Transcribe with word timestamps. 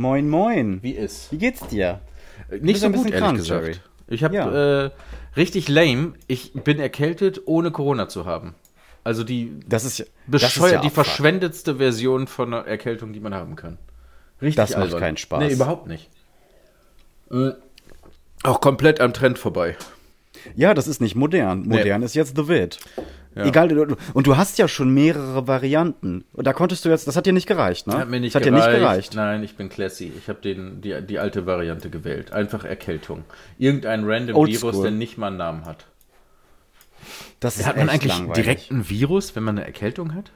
Moin, 0.00 0.30
moin. 0.30 0.78
Wie 0.82 0.92
ist? 0.92 1.30
Wie 1.30 1.36
geht's 1.36 1.60
dir? 1.66 2.00
Nicht 2.50 2.62
bist 2.62 2.80
so 2.80 2.86
ein 2.86 2.92
gut, 2.92 3.02
bisschen 3.04 3.12
ehrlich 3.12 3.20
krank, 3.22 3.36
gesagt. 3.36 3.64
Jerry. 3.66 3.76
Ich 4.08 4.24
habe 4.24 4.34
Ja. 4.34 4.84
äh, 4.86 4.90
richtig 5.36 5.68
lame. 5.68 6.14
Ich 6.26 6.54
bin 6.54 6.80
erkältet, 6.80 7.42
ohne 7.44 7.70
Corona 7.70 8.08
zu 8.08 8.24
haben. 8.24 8.54
Also 9.04 9.24
die 9.24 9.52
Das 9.68 9.84
ist, 9.84 10.10
bescheuert, 10.26 10.72
ja 10.72 10.80
die 10.80 10.88
verschwendetste 10.88 11.76
Version 11.76 12.28
von 12.28 12.54
einer 12.54 12.66
Erkältung, 12.66 13.12
die 13.12 13.20
man 13.20 13.34
haben 13.34 13.56
kann. 13.56 13.76
Richtig 14.40 14.56
Das 14.56 14.70
macht 14.70 14.80
albern. 14.84 15.00
keinen 15.00 15.16
Spaß. 15.18 15.44
Nee, 15.44 15.52
überhaupt 15.52 15.86
nicht. 15.86 16.08
Äh, 17.30 17.50
Auch 18.42 18.62
komplett 18.62 19.02
am 19.02 19.12
Trend 19.12 19.38
vorbei. 19.38 19.76
Ja, 20.56 20.72
das 20.72 20.88
ist 20.88 21.02
nicht 21.02 21.14
modern. 21.14 21.68
Modern 21.68 22.02
ist 22.02 22.14
jetzt 22.14 22.36
The 22.36 22.48
Vid. 22.48 22.78
Ja. 23.34 23.44
Egal, 23.44 23.96
und 24.12 24.26
du 24.26 24.36
hast 24.36 24.58
ja 24.58 24.66
schon 24.66 24.92
mehrere 24.92 25.46
Varianten. 25.46 26.24
Und 26.32 26.46
da 26.48 26.52
konntest 26.52 26.84
du 26.84 26.88
jetzt, 26.88 27.06
das 27.06 27.14
hat 27.14 27.26
dir 27.26 27.32
nicht 27.32 27.46
gereicht, 27.46 27.86
ne? 27.86 27.98
Hat 27.98 28.08
mir 28.08 28.18
nicht 28.18 28.34
das 28.34 28.40
hat 28.40 28.48
gereicht. 28.48 28.66
dir 28.66 28.72
nicht 28.72 28.80
gereicht. 28.80 29.14
Nein, 29.14 29.44
ich 29.44 29.56
bin 29.56 29.68
classy. 29.68 30.12
Ich 30.18 30.28
habe 30.28 30.40
den 30.40 30.80
die, 30.80 31.00
die 31.02 31.18
alte 31.20 31.46
Variante 31.46 31.90
gewählt. 31.90 32.32
Einfach 32.32 32.64
Erkältung. 32.64 33.22
Irgendein 33.56 34.04
random 34.04 34.34
Oldschool. 34.36 34.72
Virus, 34.72 34.82
der 34.82 34.90
nicht 34.90 35.16
mal 35.16 35.28
einen 35.28 35.36
Namen 35.36 35.64
hat. 35.64 35.86
Das 37.38 37.56
ist 37.56 37.66
Hat 37.66 37.76
man 37.76 37.88
eigentlich 37.88 38.12
langweilig. 38.18 38.44
direkt 38.44 38.70
ein 38.70 38.88
Virus, 38.90 39.36
wenn 39.36 39.44
man 39.44 39.58
eine 39.58 39.66
Erkältung 39.66 40.14
hat? 40.14 40.32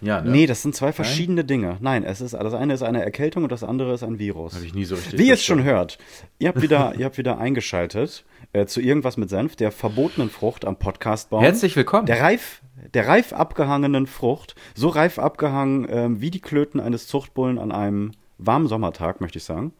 Ja, 0.00 0.20
ne? 0.20 0.30
Nee, 0.30 0.46
das 0.46 0.62
sind 0.62 0.74
zwei 0.74 0.92
verschiedene 0.92 1.44
Dinge. 1.44 1.78
Nein, 1.80 2.04
es 2.04 2.20
ist, 2.20 2.34
das 2.34 2.54
eine 2.54 2.74
ist 2.74 2.82
eine 2.82 3.02
Erkältung 3.02 3.44
und 3.44 3.52
das 3.52 3.64
andere 3.64 3.94
ist 3.94 4.02
ein 4.02 4.18
Virus. 4.18 4.54
Habe 4.54 4.64
ich 4.64 4.74
nie 4.74 4.84
so 4.84 4.94
richtig 4.94 5.18
Wie 5.18 5.28
ihr 5.28 5.34
es 5.34 5.44
schon 5.44 5.62
hört, 5.62 5.98
ihr 6.38 6.48
habt 6.48 6.60
wieder, 6.62 6.94
ihr 6.96 7.04
habt 7.06 7.18
wieder 7.18 7.38
eingeschaltet 7.38 8.24
äh, 8.52 8.66
zu 8.66 8.80
irgendwas 8.80 9.16
mit 9.16 9.30
Senf, 9.30 9.56
der 9.56 9.72
verbotenen 9.72 10.30
Frucht 10.30 10.64
am 10.64 10.76
Podcastbaum. 10.76 11.42
Herzlich 11.42 11.76
willkommen. 11.76 12.06
Der 12.06 12.20
reif, 12.20 12.62
der 12.92 13.08
reif 13.08 13.32
abgehangenen 13.32 14.06
Frucht, 14.06 14.54
so 14.74 14.88
reif 14.88 15.18
abgehangen 15.18 15.86
ähm, 15.88 16.20
wie 16.20 16.30
die 16.30 16.40
Klöten 16.40 16.80
eines 16.80 17.06
Zuchtbullen 17.06 17.58
an 17.58 17.72
einem 17.72 18.12
warmen 18.38 18.66
Sommertag, 18.66 19.20
möchte 19.20 19.38
ich 19.38 19.44
sagen. 19.44 19.72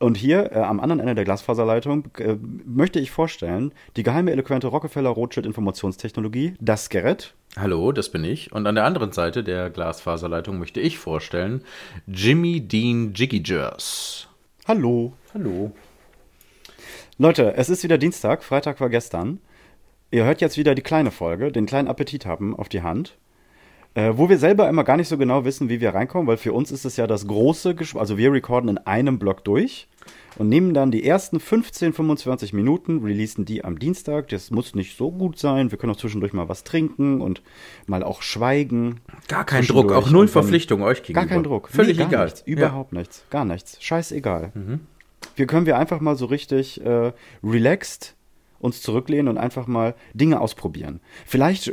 Und 0.00 0.16
hier 0.16 0.52
äh, 0.52 0.60
am 0.60 0.80
anderen 0.80 0.98
Ende 0.98 1.14
der 1.14 1.24
Glasfaserleitung 1.24 2.08
äh, 2.16 2.36
möchte 2.64 2.98
ich 2.98 3.10
vorstellen, 3.10 3.72
die 3.96 4.02
geheime 4.02 4.32
eloquente 4.32 4.66
Rockefeller 4.66 5.10
Rothschild 5.10 5.44
Informationstechnologie, 5.44 6.54
das 6.58 6.88
Gerät. 6.88 7.34
Hallo, 7.58 7.92
das 7.92 8.08
bin 8.08 8.24
ich. 8.24 8.50
Und 8.50 8.66
an 8.66 8.76
der 8.76 8.84
anderen 8.84 9.12
Seite 9.12 9.44
der 9.44 9.68
Glasfaserleitung 9.68 10.58
möchte 10.58 10.80
ich 10.80 10.98
vorstellen 10.98 11.62
Jimmy 12.06 12.62
Dean 12.62 13.12
Jiggy 13.12 13.42
Jers. 13.44 14.26
Hallo. 14.66 15.12
Hallo. 15.34 15.70
Leute, 17.18 17.54
es 17.56 17.68
ist 17.68 17.84
wieder 17.84 17.98
Dienstag, 17.98 18.42
Freitag 18.42 18.80
war 18.80 18.88
gestern. 18.88 19.38
Ihr 20.10 20.24
hört 20.24 20.40
jetzt 20.40 20.56
wieder 20.56 20.74
die 20.74 20.80
kleine 20.80 21.10
Folge, 21.10 21.52
den 21.52 21.66
kleinen 21.66 21.88
Appetit 21.88 22.24
haben 22.24 22.56
auf 22.56 22.70
die 22.70 22.80
Hand. 22.80 23.18
Äh, 23.94 24.12
wo 24.14 24.28
wir 24.28 24.38
selber 24.38 24.68
immer 24.68 24.84
gar 24.84 24.96
nicht 24.96 25.08
so 25.08 25.18
genau 25.18 25.44
wissen, 25.44 25.68
wie 25.68 25.80
wir 25.80 25.94
reinkommen, 25.94 26.28
weil 26.28 26.36
für 26.36 26.52
uns 26.52 26.70
ist 26.70 26.84
es 26.84 26.96
ja 26.96 27.08
das 27.08 27.26
große, 27.26 27.74
Gesch 27.74 27.96
also 27.96 28.16
wir 28.16 28.32
recorden 28.32 28.70
in 28.70 28.78
einem 28.78 29.18
Block 29.18 29.42
durch 29.42 29.88
und 30.38 30.48
nehmen 30.48 30.74
dann 30.74 30.92
die 30.92 31.04
ersten 31.04 31.40
15, 31.40 31.92
25 31.92 32.52
Minuten, 32.52 33.02
releasen 33.02 33.44
die 33.44 33.64
am 33.64 33.80
Dienstag. 33.80 34.28
Das 34.28 34.52
muss 34.52 34.76
nicht 34.76 34.96
so 34.96 35.10
gut 35.10 35.38
sein. 35.38 35.72
Wir 35.72 35.78
können 35.78 35.92
auch 35.92 35.98
zwischendurch 35.98 36.32
mal 36.32 36.48
was 36.48 36.62
trinken 36.62 37.20
und 37.20 37.42
mal 37.86 38.04
auch 38.04 38.22
schweigen. 38.22 39.00
Gar 39.26 39.44
kein. 39.44 39.64
Druck, 39.64 39.90
auch 39.90 40.08
null 40.08 40.28
Verpflichtung 40.28 40.82
euch 40.82 41.02
gegenüber. 41.02 41.26
Gar 41.26 41.34
kein 41.34 41.42
Druck. 41.42 41.68
Völlig 41.68 41.96
Nee, 41.96 42.04
gar 42.04 42.10
egal. 42.10 42.24
Nichts, 42.26 42.42
überhaupt 42.46 42.92
nichts. 42.92 43.24
Gar 43.30 43.44
nichts. 43.44 43.82
Scheißegal. 43.82 44.52
Wir 45.34 45.46
können 45.46 45.66
wir 45.66 45.76
einfach 45.76 46.00
mal 46.00 46.16
so 46.16 46.26
richtig 46.26 46.80
äh, 46.84 47.12
relaxed 47.42 48.14
uns 48.60 48.82
zurücklehnen 48.82 49.28
und 49.28 49.38
einfach 49.38 49.66
mal 49.66 49.94
Dinge 50.14 50.40
ausprobieren. 50.40 51.00
Vielleicht 51.26 51.72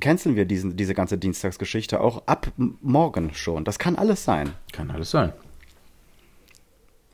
canceln 0.00 0.36
wir 0.36 0.44
diesen, 0.46 0.76
diese 0.76 0.94
ganze 0.94 1.18
Dienstagsgeschichte 1.18 2.00
auch 2.00 2.22
ab 2.26 2.46
morgen 2.80 3.34
schon. 3.34 3.64
Das 3.64 3.78
kann 3.78 3.96
alles 3.96 4.24
sein. 4.24 4.50
Kann 4.72 4.90
alles 4.90 5.10
sein. 5.10 5.32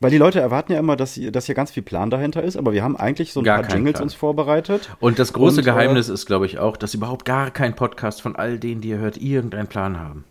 Weil 0.01 0.11
die 0.11 0.17
Leute 0.17 0.39
erwarten 0.39 0.71
ja 0.71 0.79
immer, 0.79 0.95
dass, 0.95 1.15
hier- 1.15 1.31
dass 1.31 1.47
hier 1.47 1.55
ganz 1.55 1.71
viel 1.71 1.83
Plan 1.83 2.09
dahinter 2.09 2.41
ist, 2.41 2.55
aber 2.55 2.71
wir 2.71 2.83
haben 2.83 2.95
eigentlich 2.95 3.33
so 3.33 3.41
ein 3.41 3.43
Gar 3.43 3.63
paar 3.63 3.75
Jingles 3.75 3.95
Plan. 3.95 4.03
uns 4.03 4.13
vorbereitet. 4.13 4.89
Und 5.01 5.19
das 5.19 5.33
große 5.33 5.57
Und, 5.57 5.63
äh, 5.67 5.71
Geheimnis 5.71 6.07
ist, 6.07 6.25
glaube 6.25 6.45
ich, 6.45 6.57
auch, 6.57 6.77
dass 6.77 6.93
überhaupt 6.93 7.25
gar 7.25 7.51
kein 7.51 7.75
Podcast 7.75 8.21
von 8.21 8.37
all 8.37 8.57
denen, 8.59 8.79
die 8.79 8.89
ihr 8.89 8.97
hört, 8.99 9.17
irgendeinen 9.17 9.67
Plan 9.67 9.99
haben. 9.99 10.23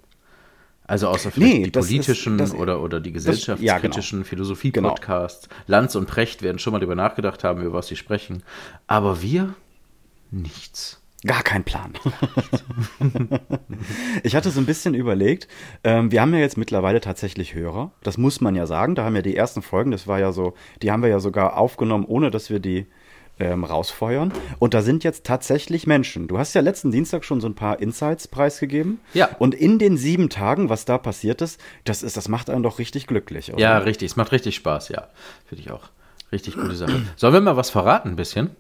Also 0.88 1.06
außer 1.08 1.30
vielleicht 1.30 1.54
Nee, 1.54 1.62
die 1.70 1.78
ist- 1.78 1.86
politischen 1.86 2.38
das- 2.38 2.52
oder, 2.54 2.80
oder 2.82 2.98
die 2.98 3.10
ja, 3.10 3.12
genau. 3.12 3.30
gesellschaftskritischen 3.32 4.24
Philosophie-Podcasts. 4.24 5.48
Lanz 5.68 5.94
und 5.94 6.06
Precht 6.06 6.42
werden 6.42 6.58
schon 6.58 6.72
mal 6.72 6.80
darüber 6.80 6.96
nachgedacht 6.96 7.44
haben, 7.44 7.60
über 7.62 7.74
was 7.74 7.86
sie 7.86 7.96
sprechen. 7.96 8.42
Aber 8.86 9.22
wir 9.22 9.54
nichts. 10.32 11.00
Gar 11.26 11.42
kein 11.42 11.64
Plan. 11.64 11.92
ich 14.22 14.36
hatte 14.36 14.50
so 14.50 14.60
ein 14.60 14.66
bisschen 14.66 14.94
überlegt, 14.94 15.48
ähm, 15.84 16.10
wir 16.12 16.20
haben 16.20 16.32
ja 16.32 16.40
jetzt 16.40 16.56
mittlerweile 16.56 17.00
tatsächlich 17.00 17.54
Hörer. 17.54 17.90
Das 18.02 18.18
muss 18.18 18.40
man 18.40 18.54
ja 18.54 18.66
sagen. 18.66 18.94
Da 18.94 19.04
haben 19.04 19.16
ja 19.16 19.22
die 19.22 19.36
ersten 19.36 19.62
Folgen, 19.62 19.90
das 19.90 20.06
war 20.06 20.20
ja 20.20 20.32
so, 20.32 20.54
die 20.82 20.90
haben 20.90 21.02
wir 21.02 21.08
ja 21.10 21.20
sogar 21.20 21.56
aufgenommen, 21.56 22.04
ohne 22.06 22.30
dass 22.30 22.50
wir 22.50 22.60
die 22.60 22.86
ähm, 23.40 23.64
rausfeuern. 23.64 24.32
Und 24.58 24.74
da 24.74 24.82
sind 24.82 25.04
jetzt 25.04 25.24
tatsächlich 25.24 25.86
Menschen. 25.86 26.28
Du 26.28 26.38
hast 26.38 26.54
ja 26.54 26.60
letzten 26.60 26.90
Dienstag 26.90 27.24
schon 27.24 27.40
so 27.40 27.48
ein 27.48 27.54
paar 27.54 27.80
Insights 27.80 28.28
preisgegeben. 28.28 29.00
Ja. 29.14 29.28
Und 29.38 29.54
in 29.54 29.78
den 29.78 29.96
sieben 29.96 30.28
Tagen, 30.28 30.68
was 30.68 30.84
da 30.84 30.98
passiert 30.98 31.42
ist, 31.42 31.60
das 31.84 32.02
ist, 32.02 32.16
das 32.16 32.28
macht 32.28 32.50
einen 32.50 32.62
doch 32.62 32.78
richtig 32.78 33.06
glücklich. 33.06 33.52
Oder? 33.52 33.60
Ja, 33.60 33.78
richtig. 33.78 34.10
Es 34.10 34.16
macht 34.16 34.32
richtig 34.32 34.56
Spaß, 34.56 34.88
ja. 34.88 35.08
Finde 35.46 35.62
ich 35.62 35.70
auch. 35.70 35.90
Richtig 36.30 36.56
gute 36.56 36.74
Sache. 36.74 37.02
Sollen 37.16 37.34
wir 37.34 37.40
mal 37.40 37.56
was 37.56 37.70
verraten, 37.70 38.10
ein 38.10 38.16
bisschen? 38.16 38.50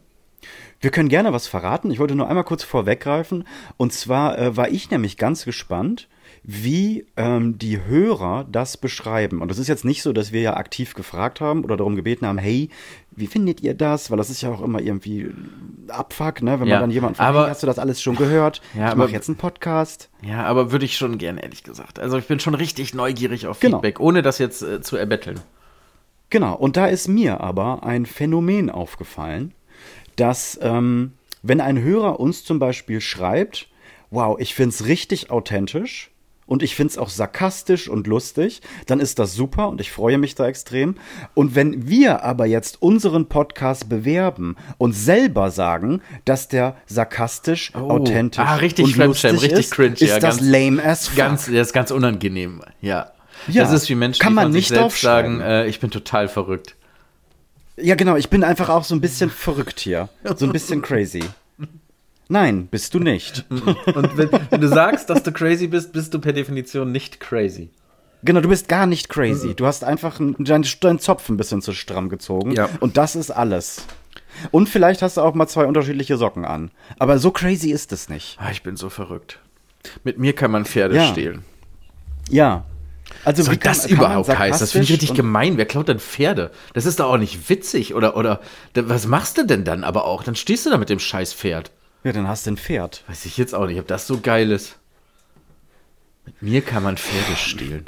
Wir 0.80 0.90
können 0.90 1.08
gerne 1.08 1.32
was 1.32 1.48
verraten. 1.48 1.90
Ich 1.90 1.98
wollte 1.98 2.14
nur 2.14 2.28
einmal 2.28 2.44
kurz 2.44 2.62
vorweggreifen. 2.62 3.44
Und 3.76 3.92
zwar 3.92 4.38
äh, 4.38 4.56
war 4.56 4.68
ich 4.68 4.90
nämlich 4.90 5.16
ganz 5.16 5.44
gespannt, 5.44 6.08
wie 6.42 7.06
ähm, 7.16 7.58
die 7.58 7.84
Hörer 7.84 8.46
das 8.50 8.76
beschreiben. 8.76 9.42
Und 9.42 9.50
das 9.50 9.58
ist 9.58 9.68
jetzt 9.68 9.84
nicht 9.84 10.02
so, 10.02 10.12
dass 10.12 10.32
wir 10.32 10.40
ja 10.40 10.56
aktiv 10.56 10.94
gefragt 10.94 11.40
haben 11.40 11.64
oder 11.64 11.76
darum 11.76 11.96
gebeten 11.96 12.26
haben, 12.26 12.38
hey, 12.38 12.70
wie 13.10 13.26
findet 13.26 13.60
ihr 13.62 13.74
das? 13.74 14.10
Weil 14.10 14.18
das 14.18 14.30
ist 14.30 14.42
ja 14.42 14.50
auch 14.50 14.62
immer 14.62 14.80
irgendwie 14.80 15.28
Abfuck, 15.88 16.42
ne? 16.42 16.60
wenn 16.60 16.68
Ja, 16.68 16.74
man 16.76 16.82
dann 16.84 16.90
jemanden 16.90 17.16
fragt, 17.16 17.28
aber- 17.28 17.48
hast 17.50 17.62
du 17.62 17.66
das 17.66 17.78
alles 17.78 18.00
schon 18.00 18.16
gehört? 18.16 18.60
Ja, 18.74 18.86
ich 18.86 18.92
aber- 18.92 19.04
mache 19.04 19.12
jetzt 19.12 19.28
einen 19.28 19.36
Podcast. 19.36 20.08
Ja, 20.22 20.44
aber 20.44 20.70
würde 20.72 20.84
ich 20.84 20.96
schon 20.96 21.18
gern, 21.18 21.38
ehrlich 21.38 21.62
gesagt. 21.64 21.98
Also 21.98 22.16
ich 22.18 22.26
bin 22.26 22.40
schon 22.40 22.54
richtig 22.54 22.94
neugierig 22.94 23.46
auf 23.46 23.60
Genau. 23.60 23.78
Feedback, 23.78 24.00
ohne 24.00 24.22
das 24.22 24.38
jetzt 24.38 24.62
äh, 24.62 24.80
zu 24.80 24.96
erbetteln. 24.96 25.40
Genau, 26.30 26.54
und 26.54 26.76
da 26.76 26.86
ist 26.86 27.08
mir 27.08 27.40
aber 27.40 27.82
ein 27.84 28.04
Phänomen 28.06 28.70
aufgefallen, 28.70 29.52
dass 30.16 30.58
ähm, 30.62 31.12
wenn 31.42 31.60
ein 31.60 31.80
Hörer 31.80 32.20
uns 32.20 32.44
zum 32.44 32.58
Beispiel 32.58 33.00
schreibt, 33.00 33.68
wow, 34.10 34.36
ich 34.38 34.54
find's 34.54 34.84
richtig 34.86 35.30
authentisch 35.30 36.10
und 36.48 36.62
ich 36.62 36.74
find's 36.74 36.98
auch 36.98 37.10
sarkastisch 37.10 37.88
und 37.88 38.08
lustig, 38.08 38.62
dann 38.86 38.98
ist 38.98 39.20
das 39.20 39.34
super 39.34 39.68
und 39.68 39.80
ich 39.80 39.92
freue 39.92 40.18
mich 40.18 40.34
da 40.34 40.48
extrem. 40.48 40.96
Und 41.34 41.54
wenn 41.54 41.88
wir 41.88 42.24
aber 42.24 42.46
jetzt 42.46 42.82
unseren 42.82 43.26
Podcast 43.26 43.88
bewerben 43.88 44.56
und 44.78 44.94
selber 44.94 45.52
sagen, 45.52 46.00
dass 46.24 46.48
der 46.48 46.76
sarkastisch, 46.86 47.74
authentisch 47.74 48.44
ah, 48.44 48.56
richtig 48.56 48.86
und 48.86 48.96
lustig 48.96 49.32
richtig 49.34 49.52
ist, 49.52 49.70
cringe, 49.72 49.92
ist 49.92 50.00
ja, 50.00 50.18
das 50.18 50.38
ganz- 50.38 50.50
lame 50.50 50.82
as 50.82 51.08
fuck. 51.08 51.16
Ganz, 51.16 51.46
das 51.46 51.68
ist 51.68 51.72
ganz 51.72 51.90
unangenehm, 51.90 52.62
ja. 52.80 53.12
Ja, 53.46 53.62
das 53.62 53.72
ist 53.72 53.88
wie 53.88 53.94
Menschen, 53.94 54.20
kann 54.20 54.32
die 54.32 54.36
man 54.36 54.50
nicht 54.50 54.68
selbst 54.68 55.00
sagen, 55.00 55.40
äh, 55.40 55.66
ich 55.66 55.78
bin 55.78 55.90
total 55.90 56.28
verrückt. 56.28 56.74
Ja, 57.76 57.94
genau, 57.94 58.16
ich 58.16 58.28
bin 58.28 58.42
einfach 58.42 58.68
auch 58.68 58.82
so 58.82 58.94
ein 58.94 59.00
bisschen 59.00 59.30
verrückt 59.30 59.78
hier. 59.78 60.08
So 60.36 60.46
ein 60.46 60.52
bisschen 60.52 60.82
crazy. 60.82 61.22
Nein, 62.28 62.66
bist 62.66 62.92
du 62.94 62.98
nicht. 62.98 63.44
Und 63.50 64.16
wenn, 64.16 64.28
wenn 64.50 64.60
du 64.60 64.68
sagst, 64.68 65.08
dass 65.10 65.22
du 65.22 65.32
crazy 65.32 65.66
bist, 65.66 65.92
bist 65.92 66.12
du 66.12 66.18
per 66.18 66.32
Definition 66.32 66.92
nicht 66.92 67.20
crazy. 67.20 67.70
Genau, 68.22 68.40
du 68.40 68.48
bist 68.48 68.68
gar 68.68 68.86
nicht 68.86 69.08
crazy. 69.08 69.54
Du 69.54 69.64
hast 69.66 69.84
einfach 69.84 70.18
einen- 70.20 70.34
deinen, 70.44 70.66
deinen 70.80 70.98
Zopf 70.98 71.28
ein 71.28 71.36
bisschen 71.36 71.62
zu 71.62 71.72
stramm 71.72 72.08
gezogen. 72.08 72.52
Ja. 72.52 72.68
Und 72.80 72.96
das 72.96 73.16
ist 73.16 73.30
alles. 73.30 73.86
Und 74.50 74.68
vielleicht 74.68 75.02
hast 75.02 75.16
du 75.16 75.20
auch 75.22 75.34
mal 75.34 75.46
zwei 75.46 75.64
unterschiedliche 75.66 76.16
Socken 76.16 76.44
an. 76.44 76.70
Aber 76.98 77.18
so 77.18 77.30
crazy 77.30 77.70
ist 77.70 77.92
es 77.92 78.08
nicht. 78.08 78.36
Ah, 78.40 78.50
ich 78.50 78.62
bin 78.62 78.76
so 78.76 78.90
verrückt. 78.90 79.38
Mit 80.04 80.18
mir 80.18 80.34
kann 80.34 80.50
man 80.50 80.64
Pferde 80.64 80.96
Ja. 80.96 81.06
stehlen. 81.06 81.44
Ja. 82.28 82.64
Also 83.24 83.42
Soll 83.42 83.54
wie 83.54 83.58
kann- 83.58 83.72
das 83.72 83.82
kann 83.86 83.90
überhaupt 83.96 84.28
heißen? 84.36 84.60
Das 84.60 84.72
finde 84.72 84.84
ich 84.84 84.92
richtig 84.92 85.14
gemein. 85.14 85.56
Wer 85.56 85.64
klaut 85.66 85.88
denn 85.88 85.98
Pferde? 86.00 86.50
Das 86.74 86.84
ist 86.84 87.00
doch 87.00 87.10
auch 87.10 87.16
nicht 87.16 87.48
witzig. 87.48 87.94
Oder, 87.94 88.16
oder, 88.16 88.40
was 88.74 89.06
machst 89.06 89.38
du 89.38 89.46
denn 89.46 89.64
dann 89.64 89.82
aber 89.84 90.04
auch? 90.04 90.24
Dann 90.24 90.34
stehst 90.34 90.66
du 90.66 90.70
da 90.70 90.76
mit 90.76 90.90
dem 90.90 90.98
scheiß 90.98 91.32
Pferd. 91.32 91.70
Ja, 92.04 92.12
dann 92.12 92.28
hast 92.28 92.46
du 92.46 92.52
ein 92.52 92.56
Pferd. 92.56 93.04
Weiß 93.08 93.24
ich 93.26 93.36
jetzt 93.36 93.54
auch 93.54 93.66
nicht, 93.66 93.80
ob 93.80 93.86
das 93.86 94.06
so 94.06 94.20
geil 94.20 94.50
ist. 94.50 94.78
Mit 96.26 96.42
mir 96.42 96.60
kann 96.62 96.82
man 96.82 96.96
Pferde 96.96 97.36
stehlen. 97.36 97.86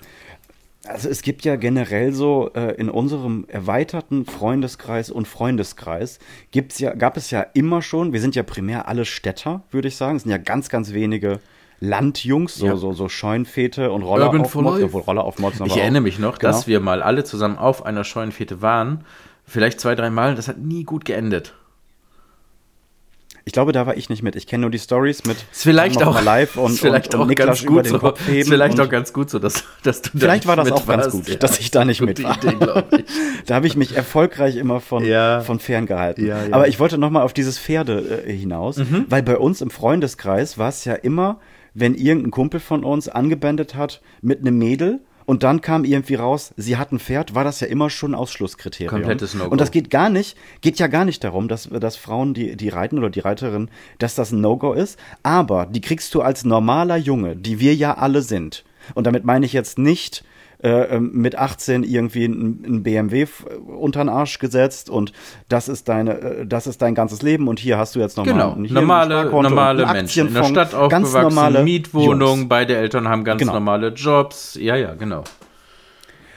Also 0.86 1.08
es 1.10 1.20
gibt 1.22 1.44
ja 1.44 1.56
generell 1.56 2.12
so 2.12 2.50
äh, 2.54 2.74
in 2.76 2.88
unserem 2.88 3.44
erweiterten 3.48 4.24
Freundeskreis 4.24 5.10
und 5.10 5.28
Freundeskreis 5.28 6.18
gibt's 6.50 6.78
ja, 6.78 6.94
gab 6.94 7.16
es 7.18 7.30
ja 7.30 7.42
immer 7.52 7.82
schon, 7.82 8.12
wir 8.14 8.20
sind 8.20 8.34
ja 8.34 8.42
primär 8.42 8.88
alle 8.88 9.04
Städter, 9.04 9.62
würde 9.70 9.88
ich 9.88 9.96
sagen. 9.96 10.16
Es 10.16 10.22
sind 10.22 10.32
ja 10.32 10.38
ganz, 10.38 10.70
ganz 10.70 10.92
wenige 10.92 11.38
Landjungs, 11.80 12.56
so, 12.56 12.66
Ja. 12.66 12.76
so, 12.76 12.92
so 12.94 13.08
Scheunfete 13.08 13.90
und 13.92 14.02
Roller 14.02 14.26
Urban 14.26 14.40
auf 14.42 14.54
Mods, 14.54 14.82
obwohl 14.82 15.02
Roller 15.02 15.24
auf 15.24 15.38
Mods 15.38 15.60
Ich 15.66 15.76
erinnere 15.76 16.02
mich 16.02 16.18
noch, 16.18 16.38
Genau. 16.38 16.50
dass 16.52 16.66
wir 16.66 16.80
mal 16.80 17.02
alle 17.02 17.24
zusammen 17.24 17.58
auf 17.58 17.84
einer 17.84 18.04
Scheunenfete 18.04 18.62
waren. 18.62 19.04
Vielleicht 19.44 19.80
zwei, 19.80 19.94
drei 19.94 20.10
Mal. 20.10 20.34
Das 20.34 20.48
hat 20.48 20.58
nie 20.58 20.84
gut 20.84 21.04
geendet. 21.04 21.54
Ich 23.50 23.52
glaube, 23.52 23.72
da 23.72 23.84
war 23.84 23.96
ich 23.96 24.08
nicht 24.08 24.22
mit. 24.22 24.36
Ich 24.36 24.46
kenne 24.46 24.60
nur 24.60 24.70
die 24.70 24.78
Stories 24.78 25.24
mit 25.24 25.36
Ist 25.50 25.64
vielleicht 25.64 26.04
auch 26.04 26.22
live 26.22 26.56
und, 26.56 26.78
vielleicht 26.78 27.14
und, 27.14 27.14
und 27.16 27.20
auch 27.24 27.26
Niklas 27.26 27.46
ganz 27.48 27.66
gut 27.66 27.86
so. 27.88 27.98
Kopf 27.98 28.24
heben. 28.28 28.38
Ist 28.38 28.48
vielleicht 28.48 28.78
auch 28.78 28.88
ganz 28.88 29.12
gut 29.12 29.28
so, 29.28 29.40
dass, 29.40 29.64
dass 29.82 30.02
du 30.02 30.10
da 30.12 30.18
Vielleicht 30.20 30.44
nicht 30.44 30.46
war 30.46 30.54
das 30.54 30.70
auch 30.70 30.86
ganz 30.86 31.10
gut, 31.10 31.42
dass 31.42 31.58
ich 31.58 31.72
da 31.72 31.84
nicht 31.84 31.98
gute 31.98 32.22
mit 32.22 32.22
war. 32.22 32.36
Idee. 32.36 33.04
Da 33.46 33.56
habe 33.56 33.66
ich 33.66 33.74
mich 33.74 33.96
erfolgreich 33.96 34.54
immer 34.54 34.78
von, 34.78 35.04
Ja. 35.04 35.40
von 35.40 35.58
ferngehalten. 35.58 36.24
Ja, 36.28 36.44
ja. 36.44 36.54
Aber 36.54 36.68
ich 36.68 36.78
wollte 36.78 36.96
noch 36.96 37.10
mal 37.10 37.22
auf 37.22 37.32
dieses 37.32 37.58
Pferde 37.58 38.22
äh, 38.24 38.32
hinaus, 38.32 38.76
Mhm. 38.76 39.06
weil 39.08 39.24
bei 39.24 39.36
uns 39.36 39.62
im 39.62 39.70
Freundeskreis 39.70 40.56
war 40.56 40.68
es 40.68 40.84
ja 40.84 40.94
immer, 40.94 41.40
wenn 41.74 41.96
irgendein 41.96 42.30
Kumpel 42.30 42.60
von 42.60 42.84
uns 42.84 43.08
angebändet 43.08 43.74
hat 43.74 44.00
mit 44.22 44.42
einem 44.42 44.58
Mädel 44.58 45.00
und 45.30 45.44
dann 45.44 45.60
kam 45.60 45.84
irgendwie 45.84 46.16
raus, 46.16 46.52
sie 46.56 46.76
hat 46.76 46.90
ein 46.90 46.98
Pferd, 46.98 47.36
war 47.36 47.44
das 47.44 47.60
ja 47.60 47.68
immer 47.68 47.88
schon 47.88 48.16
Ausschlusskriterium. 48.16 48.90
Komplettes 48.90 49.32
No-Go. 49.34 49.52
Und 49.52 49.60
das 49.60 49.70
geht 49.70 49.88
gar 49.88 50.10
nicht, 50.10 50.36
geht 50.60 50.80
ja 50.80 50.88
gar 50.88 51.04
nicht 51.04 51.22
darum, 51.22 51.46
dass, 51.46 51.68
dass 51.68 51.94
Frauen, 51.94 52.34
die, 52.34 52.56
die 52.56 52.68
reiten 52.68 52.98
oder 52.98 53.10
die 53.10 53.20
Reiterin, 53.20 53.70
dass 54.00 54.16
das 54.16 54.32
ein 54.32 54.40
No-Go 54.40 54.72
ist. 54.72 54.98
Aber 55.22 55.66
die 55.66 55.80
kriegst 55.80 56.16
du 56.16 56.22
als 56.22 56.44
normaler 56.44 56.96
Junge, 56.96 57.36
die 57.36 57.60
wir 57.60 57.76
ja 57.76 57.96
alle 57.96 58.22
sind. 58.22 58.64
Und 58.94 59.06
damit 59.06 59.24
meine 59.24 59.46
ich 59.46 59.52
jetzt 59.52 59.78
nicht 59.78 60.24
äh, 60.62 60.68
ähm, 60.96 61.10
mit 61.14 61.36
18 61.36 61.84
irgendwie 61.84 62.24
ein, 62.26 62.62
ein 62.66 62.82
BMW 62.82 63.22
f- 63.22 63.46
unter 63.66 64.02
den 64.04 64.08
Arsch 64.08 64.38
gesetzt 64.38 64.90
und 64.90 65.12
das 65.48 65.68
ist 65.68 65.88
deine, 65.88 66.18
äh, 66.20 66.46
das 66.46 66.66
ist 66.66 66.82
dein 66.82 66.94
ganzes 66.94 67.22
Leben 67.22 67.48
und 67.48 67.58
hier 67.58 67.78
hast 67.78 67.94
du 67.94 68.00
jetzt 68.00 68.16
nochmal 68.16 68.34
Genau, 68.34 68.56
hier 68.62 68.72
normale, 68.74 69.24
normale 69.30 69.86
einen 69.86 69.96
Menschen. 70.00 70.28
In 70.28 70.34
der 70.34 70.44
Stadt 70.44 70.72
ganz 70.72 70.74
aufgewachsen, 70.74 71.22
normale 71.22 71.62
Mietwohnung, 71.64 72.38
Jungs. 72.40 72.48
beide 72.48 72.76
Eltern 72.76 73.08
haben 73.08 73.24
ganz 73.24 73.38
Genau. 73.40 73.54
normale 73.54 73.88
Jobs. 73.88 74.56
Ja, 74.60 74.76
ja, 74.76 74.94
genau. 74.94 75.24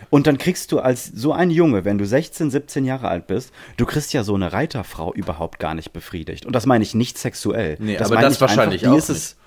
Und 0.10 0.28
dann 0.28 0.38
kriegst 0.38 0.72
du 0.72 0.80
als 0.80 1.06
so 1.08 1.34
ein 1.34 1.50
Junge, 1.50 1.86
wenn 1.86 1.98
du 1.98 2.06
16, 2.06 2.52
17 2.52 2.86
Jahre 2.86 3.08
alt 3.08 3.26
bist, 3.26 3.52
du 3.78 3.86
kriegst 3.88 4.14
ja 4.14 4.24
so 4.24 4.36
eine 4.36 4.54
Reiterfrau 4.54 5.12
überhaupt 5.14 5.58
gar 5.60 5.74
nicht 5.74 5.92
befriedigt. 5.92 6.46
Und 6.46 6.54
das 6.56 6.68
meine 6.68 6.84
ich 6.84 6.94
nicht 6.94 7.18
sexuell. 7.18 7.78
Nee, 7.80 7.98
das 7.98 8.08
aber 8.08 8.16
meine 8.16 8.28
das 8.28 8.36
ich 8.36 8.42
wahrscheinlich 8.42 8.84
einfach, 8.84 8.94
auch 8.94 8.98
ist 9.00 9.10
es 9.10 9.38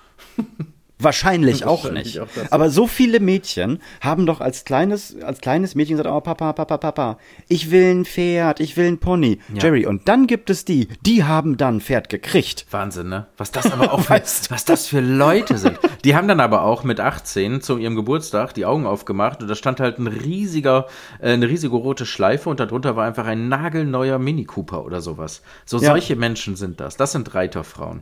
Wahrscheinlich 0.99 1.63
auch 1.63 1.83
Wahrscheinlich 1.83 2.15
nicht. 2.15 2.19
auch. 2.21 2.27
Aber 2.51 2.69
so 2.71 2.87
viele 2.87 3.19
Mädchen 3.19 3.79
haben 4.01 4.25
doch 4.25 4.41
als 4.41 4.65
kleines, 4.65 5.15
als 5.21 5.41
kleines 5.41 5.75
Mädchen 5.75 5.97
gesagt, 5.97 6.13
oh 6.13 6.19
Papa, 6.21 6.53
Papa, 6.53 6.77
Papa, 6.77 7.17
ich 7.47 7.69
will 7.69 7.91
ein 7.93 8.05
Pferd, 8.05 8.59
ich 8.59 8.77
will 8.77 8.87
ein 8.87 8.97
Pony. 8.97 9.39
Ja. 9.53 9.63
Jerry, 9.63 9.85
und 9.85 10.07
dann 10.07 10.25
gibt 10.25 10.49
es 10.49 10.65
die, 10.65 10.87
die 11.05 11.23
haben 11.23 11.57
dann 11.57 11.75
ein 11.77 11.81
Pferd 11.81 12.09
gekriegt. 12.09 12.65
Wahnsinn, 12.71 13.09
ne? 13.09 13.27
Was 13.37 13.51
das 13.51 13.71
aber 13.71 13.93
auch 13.93 14.01
für, 14.05 14.13
was 14.49 14.65
das 14.65 14.87
für 14.87 14.99
Leute 14.99 15.57
sind. 15.59 15.77
Die 16.03 16.15
haben 16.15 16.27
dann 16.27 16.39
aber 16.39 16.63
auch 16.63 16.83
mit 16.83 16.99
18 16.99 17.61
zu 17.61 17.77
ihrem 17.77 17.95
Geburtstag 17.95 18.53
die 18.55 18.65
Augen 18.65 18.87
aufgemacht 18.87 19.41
und 19.41 19.47
da 19.49 19.55
stand 19.55 19.79
halt 19.79 19.99
ein 19.99 20.07
riesiger, 20.07 20.87
äh, 21.21 21.33
eine 21.33 21.47
riesige 21.47 21.75
rote 21.75 22.05
Schleife 22.07 22.49
und 22.49 22.59
darunter 22.59 22.95
war 22.95 23.05
einfach 23.05 23.25
ein 23.27 23.49
nagelneuer 23.49 24.17
Mini 24.17 24.45
Cooper 24.45 24.83
oder 24.83 25.01
sowas. 25.01 25.43
So 25.65 25.77
Ja. 25.77 25.91
solche 25.91 26.15
Menschen 26.15 26.55
sind 26.55 26.79
das. 26.79 26.97
Das 26.97 27.11
sind 27.11 27.35
Reiterfrauen. 27.35 28.01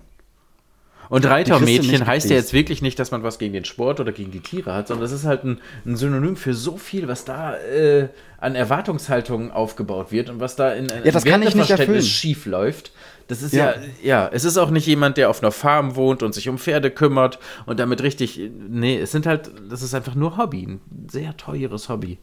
Und 1.09 1.25
Reitermädchen 1.25 2.05
heißt 2.05 2.29
ja 2.29 2.35
jetzt 2.35 2.53
wirklich 2.53 2.81
nicht, 2.81 2.99
dass 2.99 3.11
man 3.11 3.23
was 3.23 3.39
gegen 3.39 3.53
den 3.53 3.65
Sport 3.65 3.99
oder 3.99 4.11
gegen 4.11 4.31
die 4.31 4.39
Tiere 4.39 4.73
hat, 4.73 4.87
sondern 4.87 5.03
das 5.03 5.11
ist 5.11 5.25
halt 5.25 5.43
ein, 5.43 5.59
ein 5.85 5.95
Synonym 5.95 6.35
für 6.35 6.53
so 6.53 6.77
viel, 6.77 7.07
was 7.07 7.25
da 7.25 7.55
äh, 7.57 8.09
an 8.39 8.55
Erwartungshaltungen 8.55 9.51
aufgebaut 9.51 10.11
wird 10.11 10.29
und 10.29 10.39
was 10.39 10.55
da 10.55 10.73
in 10.73 10.87
Ja, 11.03 11.11
das 11.11 11.25
kann 11.25 11.41
ich 11.41 11.55
nicht 11.55 11.69
erfüllen. 11.69 12.01
schief 12.01 12.45
läuft. 12.45 12.91
Das 13.27 13.41
ist 13.41 13.53
ja. 13.53 13.71
Ja. 13.71 13.75
ja, 14.03 14.29
es 14.31 14.45
ist 14.45 14.57
auch 14.57 14.69
nicht 14.69 14.85
jemand, 14.85 15.17
der 15.17 15.29
auf 15.29 15.41
einer 15.41 15.51
Farm 15.51 15.95
wohnt 15.95 16.21
und 16.21 16.33
sich 16.33 16.47
um 16.47 16.57
Pferde 16.57 16.91
kümmert 16.91 17.39
und 17.65 17.79
damit 17.79 18.03
richtig. 18.03 18.39
Nee, 18.69 18.99
es 18.99 19.11
sind 19.11 19.25
halt, 19.25 19.51
das 19.69 19.81
ist 19.81 19.95
einfach 19.95 20.15
nur 20.15 20.37
Hobby, 20.37 20.63
ein 20.63 20.81
sehr 21.09 21.35
teures 21.35 21.89
Hobby. 21.89 22.19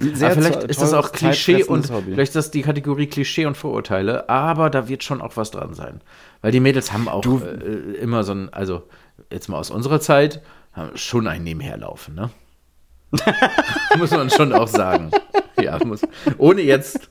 Sehr 0.00 0.30
aber 0.32 0.40
vielleicht 0.42 0.64
ist 0.64 0.80
das 0.80 0.92
auch 0.92 1.10
Klischee 1.12 1.64
und 1.64 1.90
Hobby. 1.90 2.12
vielleicht 2.12 2.30
ist 2.30 2.36
das 2.36 2.50
die 2.52 2.62
Kategorie 2.62 3.06
Klischee 3.08 3.46
und 3.46 3.56
Vorurteile, 3.56 4.28
aber 4.28 4.70
da 4.70 4.88
wird 4.88 5.02
schon 5.02 5.20
auch 5.20 5.36
was 5.36 5.50
dran 5.50 5.74
sein. 5.74 6.00
Weil 6.40 6.52
die 6.52 6.60
Mädels 6.60 6.92
haben 6.92 7.08
auch 7.08 7.24
äh, 7.24 7.96
immer 8.00 8.22
so 8.22 8.32
ein, 8.32 8.52
also 8.52 8.84
jetzt 9.32 9.48
mal 9.48 9.58
aus 9.58 9.70
unserer 9.70 10.00
Zeit, 10.00 10.40
haben 10.72 10.96
schon 10.96 11.26
ein 11.26 11.42
Nebenherlaufen, 11.42 12.14
ne? 12.14 12.30
muss 13.96 14.10
man 14.10 14.30
schon 14.30 14.52
auch 14.52 14.68
sagen. 14.68 15.10
Ja, 15.60 15.82
muss. 15.84 16.02
Ohne 16.36 16.60
jetzt, 16.60 17.08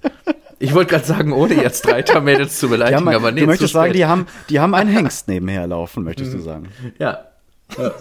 ich 0.60 0.74
wollte 0.74 0.92
gerade 0.92 1.06
sagen, 1.06 1.34
ohne 1.34 1.56
jetzt 1.56 1.88
Reitermädels 1.92 2.60
zu 2.60 2.70
beleidigen, 2.70 3.08
haben, 3.08 3.16
aber 3.16 3.32
nee, 3.32 3.42
du 3.42 3.48
möchtest 3.48 3.74
sagen, 3.74 3.94
die 3.94 4.06
haben, 4.06 4.28
die 4.50 4.60
haben 4.60 4.74
einen 4.76 4.90
Hengst 4.96 5.28
nebenher 5.28 5.66
laufen, 5.68 6.04
möchtest 6.04 6.32
Mhm. 6.34 6.38
du 6.38 6.44
sagen. 6.44 6.68
Ja. 7.00 7.26